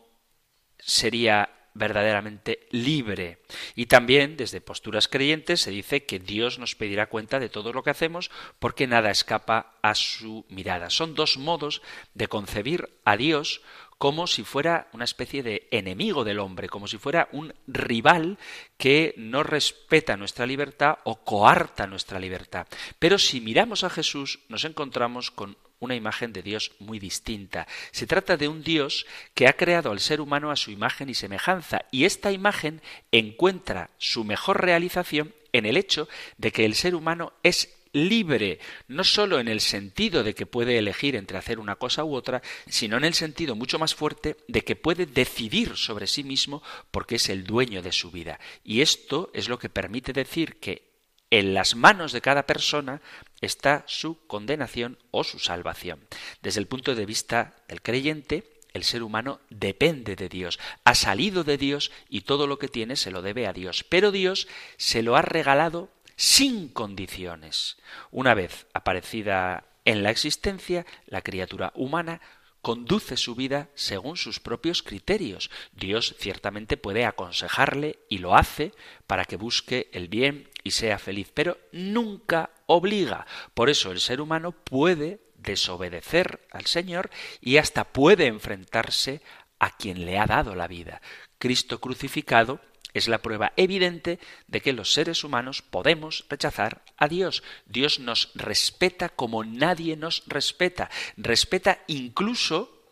[0.80, 3.40] sería verdaderamente libre.
[3.76, 7.84] Y también desde posturas creyentes se dice que Dios nos pedirá cuenta de todo lo
[7.84, 10.90] que hacemos porque nada escapa a su mirada.
[10.90, 11.82] Son dos modos
[12.14, 13.62] de concebir a Dios
[14.04, 18.38] como si fuera una especie de enemigo del hombre, como si fuera un rival
[18.76, 22.68] que no respeta nuestra libertad o coarta nuestra libertad.
[23.00, 27.66] Pero si miramos a Jesús nos encontramos con una imagen de Dios muy distinta.
[27.92, 31.14] Se trata de un Dios que ha creado al ser humano a su imagen y
[31.14, 32.82] semejanza, y esta imagen
[33.14, 39.04] encuentra su mejor realización en el hecho de que el ser humano es libre, no
[39.04, 42.98] sólo en el sentido de que puede elegir entre hacer una cosa u otra, sino
[42.98, 47.30] en el sentido mucho más fuerte de que puede decidir sobre sí mismo porque es
[47.30, 48.40] el dueño de su vida.
[48.64, 50.92] Y esto es lo que permite decir que
[51.30, 53.02] en las manos de cada persona
[53.42, 56.00] está su condenación o su salvación.
[56.42, 61.44] Desde el punto de vista del creyente, el ser humano depende de Dios, ha salido
[61.44, 65.04] de Dios y todo lo que tiene se lo debe a Dios, pero Dios se
[65.04, 67.78] lo ha regalado sin condiciones.
[68.12, 72.22] Una vez aparecida en la existencia, la criatura humana
[72.62, 75.52] conduce su vida según sus propios criterios.
[75.74, 78.72] Dios ciertamente puede aconsejarle y lo hace
[79.06, 83.28] para que busque el bien y sea feliz, pero nunca obliga.
[83.54, 87.10] Por eso el ser humano puede desobedecer al Señor
[87.42, 89.22] y hasta puede enfrentarse
[89.60, 91.02] a quien le ha dado la vida.
[91.38, 92.62] Cristo crucificado
[92.94, 97.44] es la prueba evidente de que los seres humanos podemos rechazar a Dios.
[97.66, 100.90] Dios nos respeta como nadie nos respeta.
[101.18, 102.84] Respeta incluso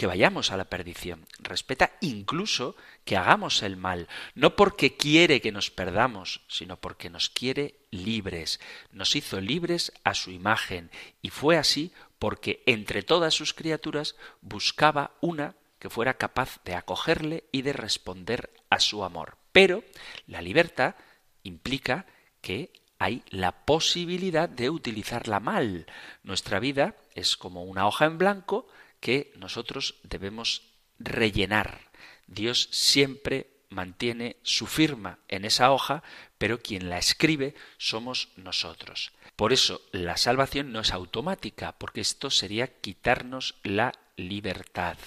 [0.00, 1.26] que vayamos a la perdición.
[1.40, 2.74] Respeta incluso
[3.04, 8.60] que hagamos el mal, no porque quiere que nos perdamos, sino porque nos quiere libres.
[8.92, 15.12] Nos hizo libres a su imagen y fue así porque entre todas sus criaturas buscaba
[15.20, 19.38] una que fuera capaz de acogerle y de responder a su amor.
[19.50, 19.82] Pero
[20.26, 20.94] la libertad
[21.42, 22.06] implica
[22.40, 25.86] que hay la posibilidad de utilizarla mal.
[26.22, 28.68] Nuestra vida es como una hoja en blanco
[29.00, 31.90] que nosotros debemos rellenar.
[32.26, 36.02] Dios siempre mantiene su firma en esa hoja,
[36.36, 39.12] pero quien la escribe somos nosotros.
[39.34, 44.98] Por eso la salvación no es automática, porque esto sería quitarnos la libertad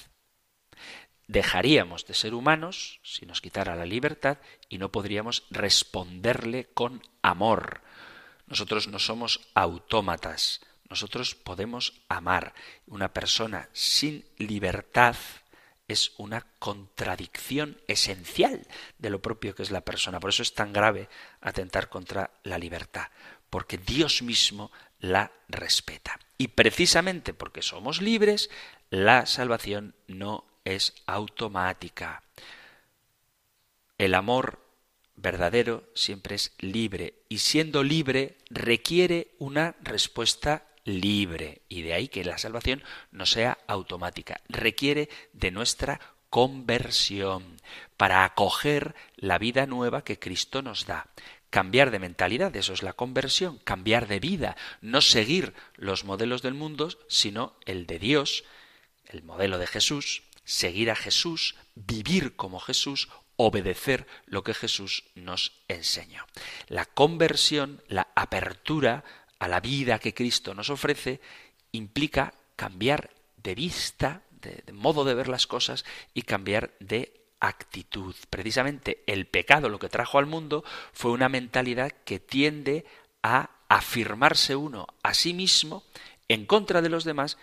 [1.27, 4.37] dejaríamos de ser humanos si nos quitara la libertad
[4.69, 7.81] y no podríamos responderle con amor.
[8.47, 12.53] Nosotros no somos autómatas, nosotros podemos amar.
[12.87, 15.15] Una persona sin libertad
[15.87, 18.65] es una contradicción esencial
[18.97, 20.19] de lo propio que es la persona.
[20.19, 21.09] Por eso es tan grave
[21.41, 23.07] atentar contra la libertad,
[23.49, 26.19] porque Dios mismo la respeta.
[26.37, 28.49] Y precisamente porque somos libres,
[28.89, 32.23] la salvación no es automática.
[33.97, 34.59] El amor
[35.15, 42.25] verdadero siempre es libre y siendo libre requiere una respuesta libre y de ahí que
[42.25, 45.99] la salvación no sea automática, requiere de nuestra
[46.29, 47.57] conversión
[47.95, 51.07] para acoger la vida nueva que Cristo nos da.
[51.49, 56.55] Cambiar de mentalidad, eso es la conversión, cambiar de vida, no seguir los modelos del
[56.55, 58.43] mundo, sino el de Dios,
[59.05, 65.53] el modelo de Jesús, seguir a Jesús, vivir como Jesús, obedecer lo que Jesús nos
[65.67, 66.25] enseñó.
[66.67, 69.03] La conversión, la apertura
[69.39, 71.19] a la vida que Cristo nos ofrece,
[71.71, 78.15] implica cambiar de vista, de, modo de ver las cosas y cambiar de actitud.
[78.29, 80.63] Precisamente el pecado lo que trajo al mundo
[80.93, 82.85] fue una mentalidad que tiende
[83.21, 85.83] a afirmarse uno a sí mismo
[86.27, 87.37] en contra de los demás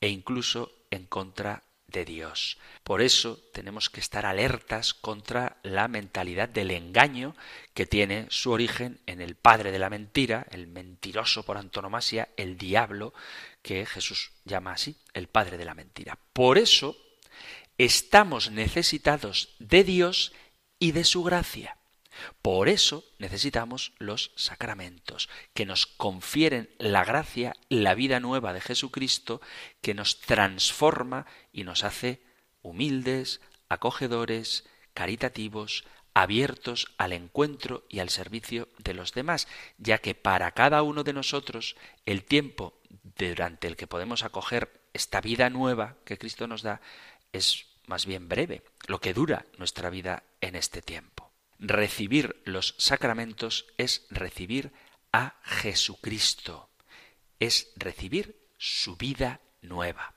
[0.00, 1.62] e incluso en contra
[2.04, 2.58] Dios.
[2.84, 7.34] Por eso tenemos que estar alertas contra la mentalidad del engaño
[7.74, 12.58] que tiene su origen en el padre de la mentira, el mentiroso por antonomasia, el
[12.58, 13.14] diablo,
[13.62, 16.18] que Jesús llama así, el padre de la mentira.
[16.32, 16.96] Por eso
[17.78, 20.32] estamos necesitados de Dios
[20.78, 21.76] y de su gracia.
[22.42, 29.40] Por eso necesitamos los sacramentos, que nos confieren la gracia, la vida nueva de Jesucristo,
[29.80, 32.22] que nos transforma y nos hace
[32.62, 34.64] humildes, acogedores,
[34.94, 41.04] caritativos, abiertos al encuentro y al servicio de los demás, ya que para cada uno
[41.04, 42.80] de nosotros el tiempo
[43.18, 46.80] durante el que podemos acoger esta vida nueva que Cristo nos da
[47.32, 51.25] es más bien breve, lo que dura nuestra vida en este tiempo.
[51.58, 54.72] Recibir los sacramentos es recibir
[55.12, 56.68] a Jesucristo,
[57.40, 60.14] es recibir su vida nueva.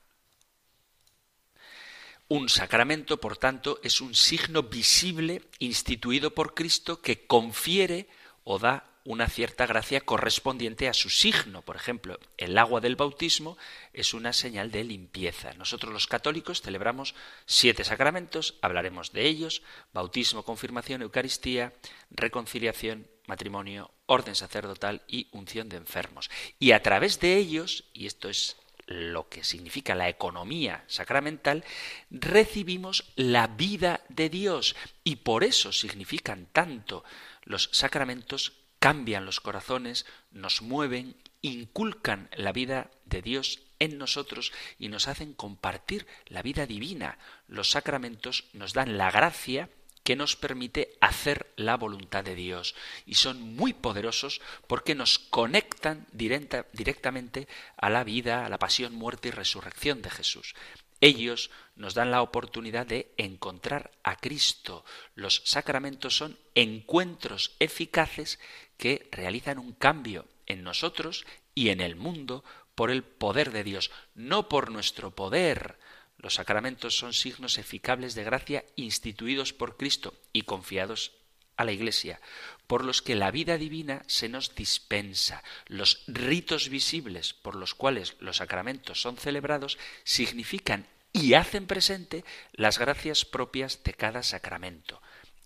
[2.28, 8.08] Un sacramento, por tanto, es un signo visible instituido por Cristo que confiere
[8.44, 11.62] o da una cierta gracia correspondiente a su signo.
[11.62, 13.56] Por ejemplo, el agua del bautismo
[13.92, 15.54] es una señal de limpieza.
[15.54, 17.14] Nosotros los católicos celebramos
[17.46, 21.72] siete sacramentos, hablaremos de ellos, bautismo, confirmación, Eucaristía,
[22.10, 26.30] reconciliación, matrimonio, orden sacerdotal y unción de enfermos.
[26.58, 31.64] Y a través de ellos, y esto es lo que significa la economía sacramental,
[32.10, 34.74] recibimos la vida de Dios
[35.04, 37.04] y por eso significan tanto
[37.44, 44.88] los sacramentos cambian los corazones, nos mueven, inculcan la vida de Dios en nosotros y
[44.88, 47.18] nos hacen compartir la vida divina.
[47.46, 49.68] Los sacramentos nos dan la gracia
[50.02, 52.74] que nos permite hacer la voluntad de Dios
[53.04, 59.28] y son muy poderosos porque nos conectan directamente a la vida, a la pasión, muerte
[59.28, 60.54] y resurrección de Jesús.
[61.00, 64.84] Ellos nos dan la oportunidad de encontrar a Cristo.
[65.14, 68.38] Los sacramentos son encuentros eficaces
[68.76, 71.24] que realizan un cambio en nosotros
[71.54, 72.44] y en el mundo
[72.74, 75.78] por el poder de Dios, no por nuestro poder.
[76.18, 81.12] Los sacramentos son signos eficables de gracia instituidos por Cristo y confiados
[81.60, 82.20] a la Iglesia,
[82.66, 85.42] por los que la vida divina se nos dispensa.
[85.66, 92.78] Los ritos visibles por los cuales los sacramentos son celebrados significan y hacen presente las
[92.78, 95.02] gracias propias de cada sacramento.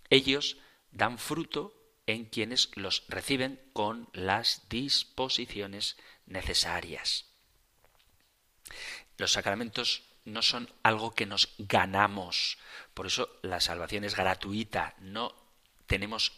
[0.08, 0.58] Ellos
[0.92, 1.74] dan fruto
[2.06, 5.96] en quienes los reciben con las disposiciones
[6.26, 7.26] necesarias.
[9.16, 12.58] Los sacramentos no son algo que nos ganamos,
[12.94, 15.43] por eso la salvación es gratuita, no
[15.94, 16.32] tenemos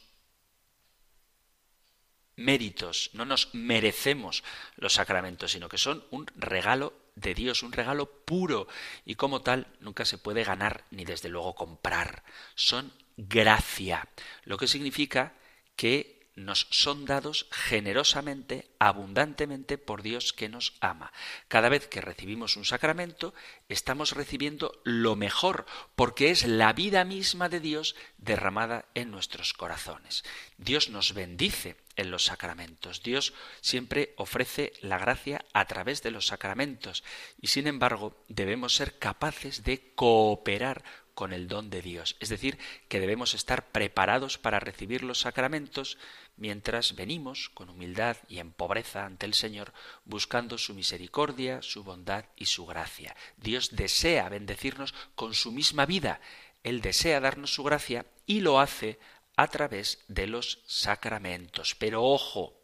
[2.36, 4.44] méritos, no nos merecemos
[4.76, 8.68] los sacramentos, sino que son un regalo de Dios, un regalo puro
[9.06, 12.22] y como tal nunca se puede ganar ni desde luego comprar.
[12.54, 14.06] Son gracia,
[14.44, 15.32] lo que significa
[15.74, 21.12] que nos son dados generosamente, abundantemente por Dios que nos ama.
[21.48, 23.34] Cada vez que recibimos un sacramento,
[23.68, 25.66] estamos recibiendo lo mejor,
[25.96, 30.24] porque es la vida misma de Dios derramada en nuestros corazones.
[30.58, 33.02] Dios nos bendice en los sacramentos.
[33.02, 33.32] Dios
[33.62, 37.02] siempre ofrece la gracia a través de los sacramentos
[37.40, 40.84] y sin embargo debemos ser capaces de cooperar
[41.16, 42.14] con el don de Dios.
[42.20, 42.58] Es decir,
[42.88, 45.96] que debemos estar preparados para recibir los sacramentos
[46.36, 49.72] mientras venimos con humildad y en pobreza ante el Señor,
[50.04, 53.16] buscando su misericordia, su bondad y su gracia.
[53.38, 56.20] Dios desea bendecirnos con su misma vida.
[56.62, 59.00] Él desea darnos su gracia y lo hace
[59.36, 61.74] a través de los sacramentos.
[61.76, 62.60] Pero ojo,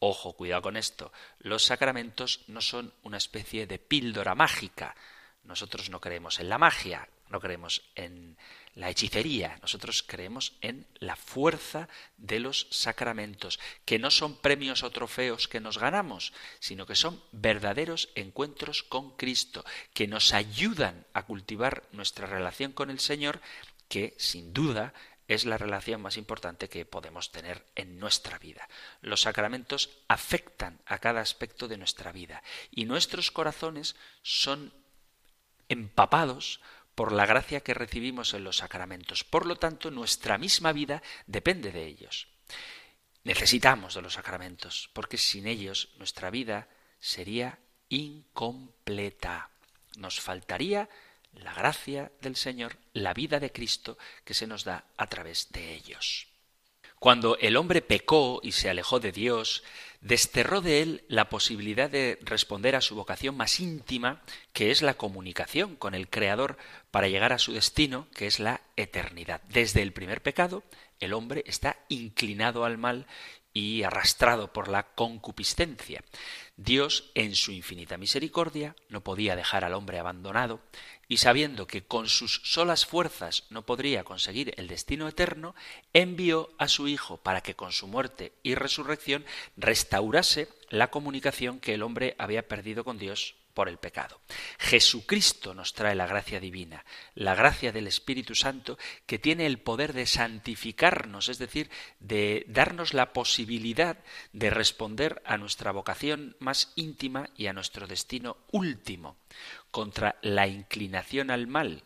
[0.00, 1.12] ojo, cuidado con esto.
[1.38, 4.94] Los sacramentos no son una especie de píldora mágica.
[5.44, 8.36] Nosotros no creemos en la magia, no creemos en
[8.74, 14.90] la hechicería, nosotros creemos en la fuerza de los sacramentos, que no son premios o
[14.90, 19.64] trofeos que nos ganamos, sino que son verdaderos encuentros con Cristo,
[19.94, 23.40] que nos ayudan a cultivar nuestra relación con el Señor,
[23.88, 24.92] que sin duda
[25.28, 28.68] es la relación más importante que podemos tener en nuestra vida.
[29.00, 34.72] Los sacramentos afectan a cada aspecto de nuestra vida y nuestros corazones son
[35.68, 36.60] empapados
[36.96, 39.22] por la gracia que recibimos en los sacramentos.
[39.22, 42.26] Por lo tanto, nuestra misma vida depende de ellos.
[43.22, 46.68] Necesitamos de los sacramentos, porque sin ellos nuestra vida
[46.98, 47.58] sería
[47.90, 49.50] incompleta.
[49.98, 50.88] Nos faltaría
[51.34, 55.74] la gracia del Señor, la vida de Cristo que se nos da a través de
[55.74, 56.28] ellos.
[56.98, 59.62] Cuando el hombre pecó y se alejó de Dios,
[60.00, 64.22] desterró de él la posibilidad de responder a su vocación más íntima,
[64.52, 66.56] que es la comunicación con el Creador
[66.90, 69.42] para llegar a su destino, que es la eternidad.
[69.48, 70.62] Desde el primer pecado,
[71.00, 73.06] el hombre está inclinado al mal
[73.56, 76.04] y arrastrado por la concupiscencia.
[76.58, 80.60] Dios, en su infinita misericordia, no podía dejar al hombre abandonado,
[81.08, 85.54] y sabiendo que con sus solas fuerzas no podría conseguir el destino eterno,
[85.94, 89.24] envió a su Hijo para que con su muerte y resurrección
[89.56, 94.20] restaurase la comunicación que el hombre había perdido con Dios por el pecado.
[94.58, 96.84] Jesucristo nos trae la gracia divina,
[97.14, 102.92] la gracia del Espíritu Santo que tiene el poder de santificarnos, es decir, de darnos
[102.92, 103.96] la posibilidad
[104.34, 109.16] de responder a nuestra vocación más íntima y a nuestro destino último
[109.70, 111.82] contra la inclinación al mal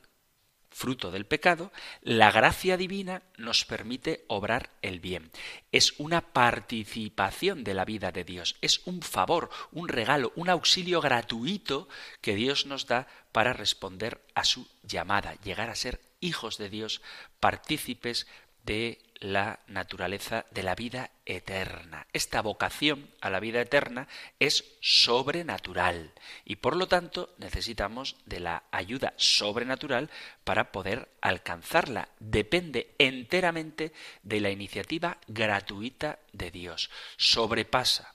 [0.71, 5.31] fruto del pecado, la gracia divina nos permite obrar el bien.
[5.73, 11.01] Es una participación de la vida de Dios, es un favor, un regalo, un auxilio
[11.01, 11.89] gratuito
[12.21, 17.03] que Dios nos da para responder a su llamada, llegar a ser hijos de Dios,
[17.41, 18.27] partícipes
[18.64, 22.07] de la naturaleza de la vida eterna.
[22.12, 24.09] Esta vocación a la vida eterna
[24.39, 26.12] es sobrenatural
[26.45, 30.11] y por lo tanto necesitamos de la ayuda sobrenatural
[30.43, 32.09] para poder alcanzarla.
[32.18, 33.93] Depende enteramente
[34.23, 36.91] de la iniciativa gratuita de Dios.
[37.16, 38.14] Sobrepasa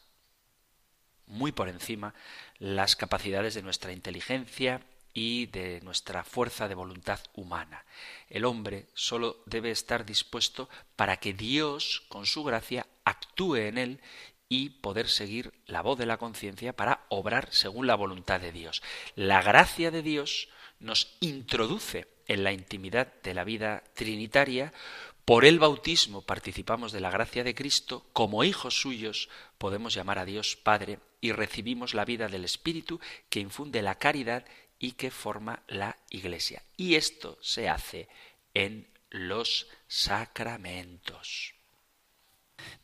[1.28, 2.14] muy por encima
[2.58, 4.82] las capacidades de nuestra inteligencia,
[5.16, 7.86] y de nuestra fuerza de voluntad humana.
[8.30, 14.02] El hombre solo debe estar dispuesto para que Dios, con su gracia, actúe en él
[14.50, 18.84] y poder seguir la voz de la conciencia para obrar según la voluntad de Dios.
[19.16, 20.50] La gracia de Dios
[20.80, 24.74] nos introduce en la intimidad de la vida trinitaria,
[25.24, 30.26] por el bautismo participamos de la gracia de Cristo, como hijos suyos podemos llamar a
[30.26, 33.00] Dios Padre y recibimos la vida del Espíritu
[33.30, 34.46] que infunde la caridad
[34.80, 36.64] y que forma la Iglesia.
[36.78, 38.08] Y esto se hace
[38.54, 41.54] en los sacramentos.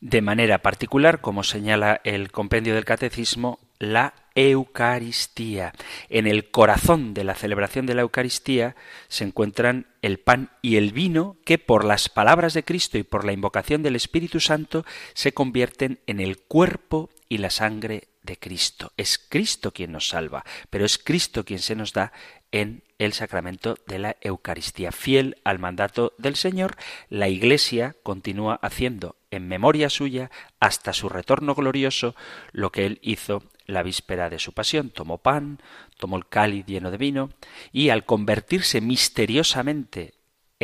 [0.00, 5.72] De manera particular, como señala el compendio del Catecismo, la Eucaristía.
[6.08, 8.76] En el corazón de la celebración de la Eucaristía
[9.08, 13.24] se encuentran el pan y el vino que por las palabras de Cristo y por
[13.24, 14.84] la invocación del Espíritu Santo
[15.14, 18.92] se convierten en el cuerpo y la sangre de Cristo.
[18.96, 22.12] Es Cristo quien nos salva, pero es Cristo quien se nos da
[22.50, 24.92] en el sacramento de la Eucaristía.
[24.92, 26.76] Fiel al mandato del Señor,
[27.08, 32.14] la Iglesia continúa haciendo en memoria suya hasta su retorno glorioso
[32.52, 34.90] lo que él hizo la víspera de su pasión.
[34.90, 35.60] Tomó pan,
[35.98, 37.30] tomó el cáliz lleno de vino
[37.72, 40.14] y al convertirse misteriosamente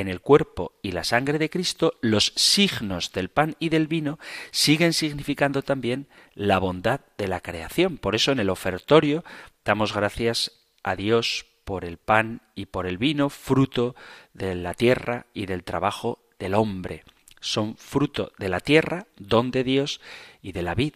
[0.01, 4.19] en el cuerpo y la sangre de Cristo, los signos del pan y del vino
[4.51, 7.99] siguen significando también la bondad de la creación.
[7.99, 9.25] Por eso en el ofertorio
[9.65, 13.95] damos gracias a Dios por el pan y por el vino, fruto
[14.33, 17.05] de la tierra y del trabajo del hombre.
[17.41, 20.01] Son fruto de la tierra, don de Dios,
[20.41, 20.95] y de la vid,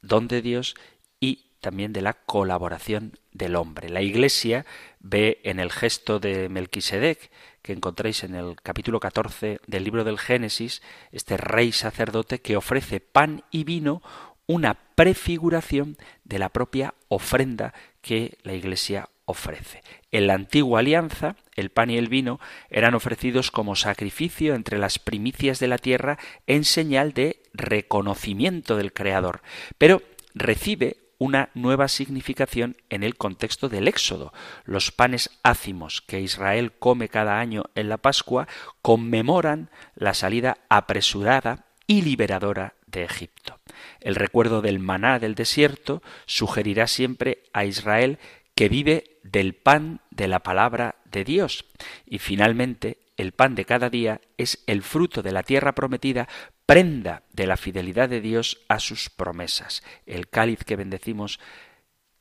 [0.00, 0.74] don de Dios,
[1.20, 3.88] y también de la colaboración del hombre.
[3.88, 4.66] La Iglesia
[4.98, 7.30] ve en el gesto de Melquisedec,
[7.62, 10.82] que encontréis en el capítulo 14 del libro del Génesis,
[11.12, 14.02] este rey sacerdote que ofrece pan y vino,
[14.46, 19.82] una prefiguración de la propia ofrenda que la Iglesia ofrece.
[20.10, 24.98] En la antigua alianza, el pan y el vino eran ofrecidos como sacrificio entre las
[24.98, 29.42] primicias de la tierra en señal de reconocimiento del Creador,
[29.78, 30.02] pero
[30.34, 34.32] recibe una nueva significación en el contexto del Éxodo.
[34.64, 38.48] Los panes ácimos que Israel come cada año en la Pascua
[38.82, 43.60] conmemoran la salida apresurada y liberadora de Egipto.
[44.00, 48.18] El recuerdo del maná del desierto sugerirá siempre a Israel
[48.56, 51.66] que vive del pan de la palabra de Dios.
[52.04, 56.28] Y finalmente, el pan de cada día es el fruto de la tierra prometida,
[56.66, 59.82] prenda de la fidelidad de Dios a sus promesas.
[60.06, 61.40] El cáliz que bendecimos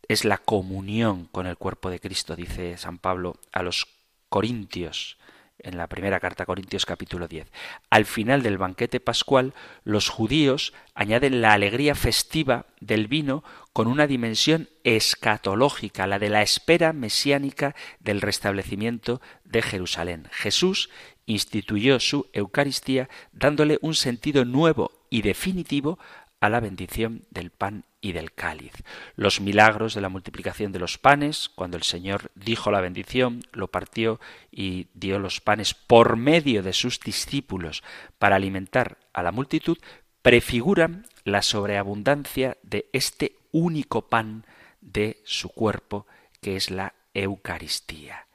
[0.07, 3.87] es la comunión con el cuerpo de Cristo, dice San Pablo a los
[4.29, 5.17] Corintios
[5.63, 7.47] en la primera carta a Corintios capítulo 10.
[7.89, 14.07] Al final del banquete pascual, los judíos añaden la alegría festiva del vino con una
[14.07, 20.27] dimensión escatológica, la de la espera mesiánica del restablecimiento de Jerusalén.
[20.31, 20.89] Jesús
[21.31, 25.99] instituyó su Eucaristía dándole un sentido nuevo y definitivo
[26.39, 28.73] a la bendición del pan y del cáliz.
[29.15, 33.67] Los milagros de la multiplicación de los panes, cuando el Señor dijo la bendición, lo
[33.67, 34.19] partió
[34.51, 37.83] y dio los panes por medio de sus discípulos
[38.17, 39.77] para alimentar a la multitud,
[40.23, 44.45] prefiguran la sobreabundancia de este único pan
[44.81, 46.07] de su cuerpo,
[46.41, 48.25] que es la Eucaristía.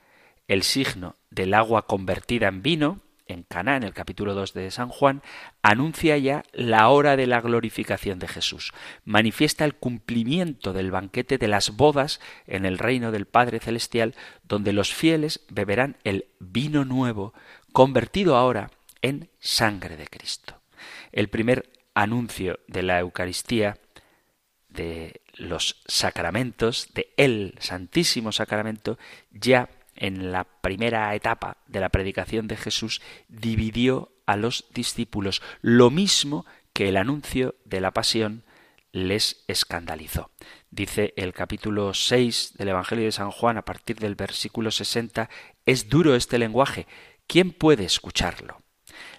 [0.48, 4.88] El signo del agua convertida en vino, en Caná, en el capítulo 2 de San
[4.88, 5.22] Juan,
[5.60, 8.72] anuncia ya la hora de la glorificación de Jesús.
[9.04, 14.72] Manifiesta el cumplimiento del banquete de las bodas en el reino del Padre Celestial, donde
[14.72, 17.34] los fieles beberán el vino nuevo,
[17.72, 18.70] convertido ahora
[19.02, 20.60] en sangre de Cristo.
[21.10, 23.78] El primer anuncio de la Eucaristía,
[24.68, 28.98] de los sacramentos, de el Santísimo Sacramento,
[29.32, 35.90] ya en la primera etapa de la predicación de Jesús, dividió a los discípulos, lo
[35.90, 38.44] mismo que el anuncio de la pasión
[38.92, 40.30] les escandalizó.
[40.70, 45.28] Dice el capítulo 6 del Evangelio de San Juan a partir del versículo 60,
[45.64, 46.86] es duro este lenguaje,
[47.26, 48.62] ¿quién puede escucharlo?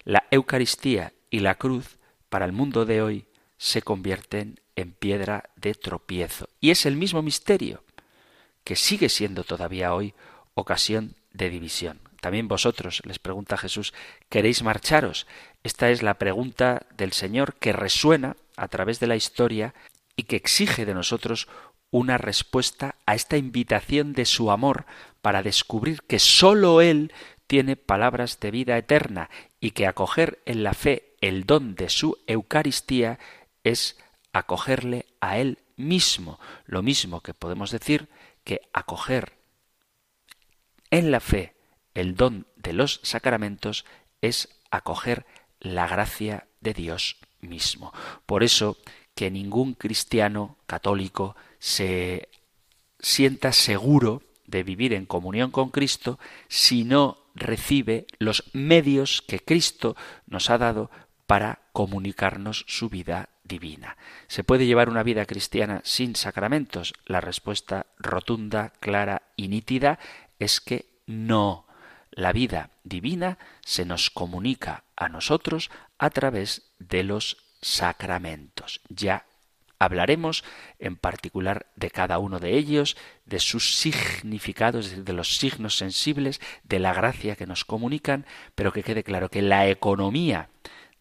[0.03, 1.97] La Eucaristía y la cruz
[2.29, 6.49] para el mundo de hoy se convierten en piedra de tropiezo.
[6.59, 7.83] Y es el mismo misterio
[8.63, 10.13] que sigue siendo todavía hoy
[10.57, 11.99] ocasión de división.
[12.19, 13.93] También vosotros, les pregunta Jesús,
[14.27, 15.27] ¿queréis marcharos?
[15.63, 19.75] Esta es la pregunta del Señor que resuena a través de la historia
[20.15, 21.47] y que exige de nosotros
[21.91, 24.85] una respuesta a esta invitación de su amor
[25.21, 27.13] para descubrir que sólo Él
[27.45, 29.29] tiene palabras de vida eterna
[29.61, 33.19] y que acoger en la fe el don de su Eucaristía
[33.63, 33.97] es
[34.33, 38.09] acogerle a Él mismo, lo mismo que podemos decir
[38.43, 39.36] que acoger
[40.91, 41.55] en la fe,
[41.93, 43.85] el don de los sacramentos
[44.21, 45.25] es acoger
[45.59, 47.93] la gracia de Dios mismo.
[48.25, 48.77] Por eso
[49.15, 52.29] que ningún cristiano católico se
[52.99, 59.95] sienta seguro de vivir en comunión con Cristo si no recibe los medios que Cristo
[60.25, 60.89] nos ha dado
[61.25, 63.97] para comunicarnos su vida divina.
[64.27, 66.93] ¿Se puede llevar una vida cristiana sin sacramentos?
[67.05, 69.99] La respuesta rotunda, clara y nítida
[70.39, 71.65] es que no.
[72.11, 75.69] La vida divina se nos comunica a nosotros
[75.99, 78.81] a través de los sacramentos.
[78.89, 79.25] Ya
[79.79, 80.43] hablaremos
[80.79, 86.79] en particular de cada uno de ellos, de sus significados, de los signos sensibles, de
[86.79, 88.25] la gracia que nos comunican,
[88.55, 90.49] pero que quede claro que la economía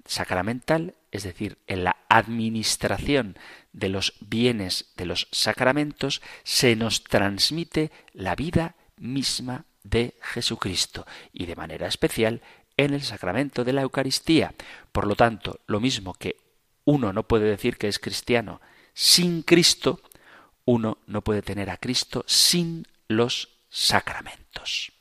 [0.05, 3.39] sacramental, es decir, en la administración
[3.72, 11.47] de los bienes de los sacramentos, se nos transmite la vida misma de Jesucristo y
[11.47, 12.42] de manera especial
[12.76, 14.55] en el sacramento de la Eucaristía.
[14.92, 16.36] Por lo tanto, lo mismo que
[16.84, 18.61] uno no puede decir que es cristiano
[18.94, 20.01] sin Cristo,
[20.64, 24.92] uno no puede tener a Cristo sin los sacramentos.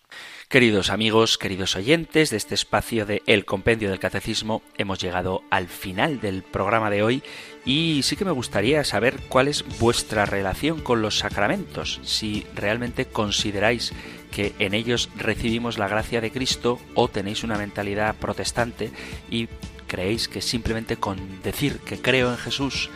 [0.56, 5.68] Queridos amigos, queridos oyentes de este espacio de El Compendio del Catecismo, hemos llegado al
[5.68, 7.24] final del programa de hoy
[7.66, 13.04] y sí que me gustaría saber cuál es vuestra relación con los sacramentos, si realmente
[13.04, 13.92] consideráis
[14.32, 18.92] que en ellos recibimos la gracia de Cristo o tenéis una mentalidad protestante
[19.30, 19.50] y
[19.88, 22.90] creéis que simplemente con decir que creo en Jesús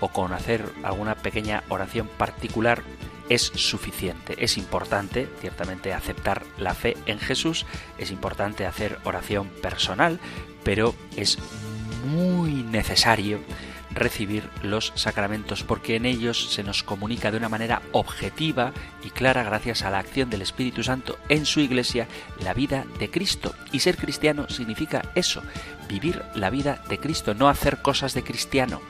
[0.00, 2.82] o con hacer alguna pequeña oración particular
[3.28, 4.34] es suficiente.
[4.38, 7.66] Es importante, ciertamente, aceptar la fe en Jesús,
[7.98, 10.20] es importante hacer oración personal,
[10.62, 11.38] pero es
[12.06, 13.40] muy necesario
[13.94, 18.72] recibir los sacramentos porque en ellos se nos comunica de una manera objetiva
[19.04, 22.08] y clara gracias a la acción del Espíritu Santo en su iglesia
[22.40, 23.54] la vida de Cristo.
[23.72, 25.42] Y ser cristiano significa eso,
[25.88, 28.80] vivir la vida de Cristo, no hacer cosas de cristiano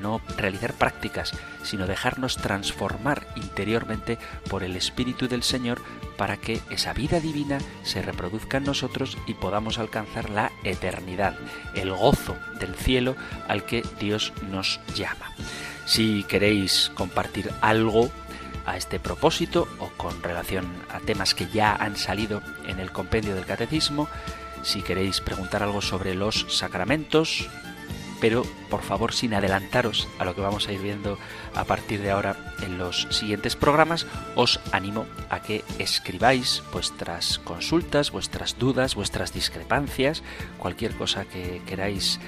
[0.00, 1.32] no realizar prácticas,
[1.62, 5.82] sino dejarnos transformar interiormente por el Espíritu del Señor
[6.16, 11.36] para que esa vida divina se reproduzca en nosotros y podamos alcanzar la eternidad,
[11.74, 13.16] el gozo del cielo
[13.48, 15.32] al que Dios nos llama.
[15.86, 18.10] Si queréis compartir algo
[18.66, 23.34] a este propósito o con relación a temas que ya han salido en el compendio
[23.34, 24.08] del catecismo,
[24.62, 27.48] si queréis preguntar algo sobre los sacramentos,
[28.20, 31.18] pero por favor sin adelantaros a lo que vamos a ir viendo
[31.54, 34.06] a partir de ahora en los siguientes programas,
[34.36, 40.22] os animo a que escribáis vuestras consultas, vuestras dudas, vuestras discrepancias,
[40.58, 42.20] cualquier cosa que queráis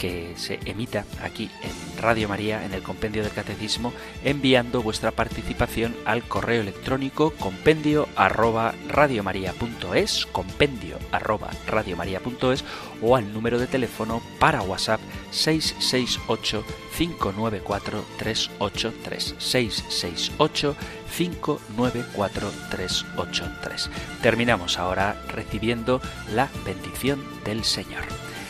[0.00, 3.92] que se emita aquí en Radio María, en el Compendio del Catecismo,
[4.24, 12.64] enviando vuestra participación al correo electrónico compendio arroba radiomaria.es, compendio arroba radiomaria.es
[13.02, 15.00] o al número de teléfono para WhatsApp
[15.32, 16.64] 668
[16.96, 20.76] 594 383 668
[21.16, 23.90] 594 383.
[24.22, 26.00] Terminamos ahora recibiendo
[26.34, 28.19] la bendición del Señor.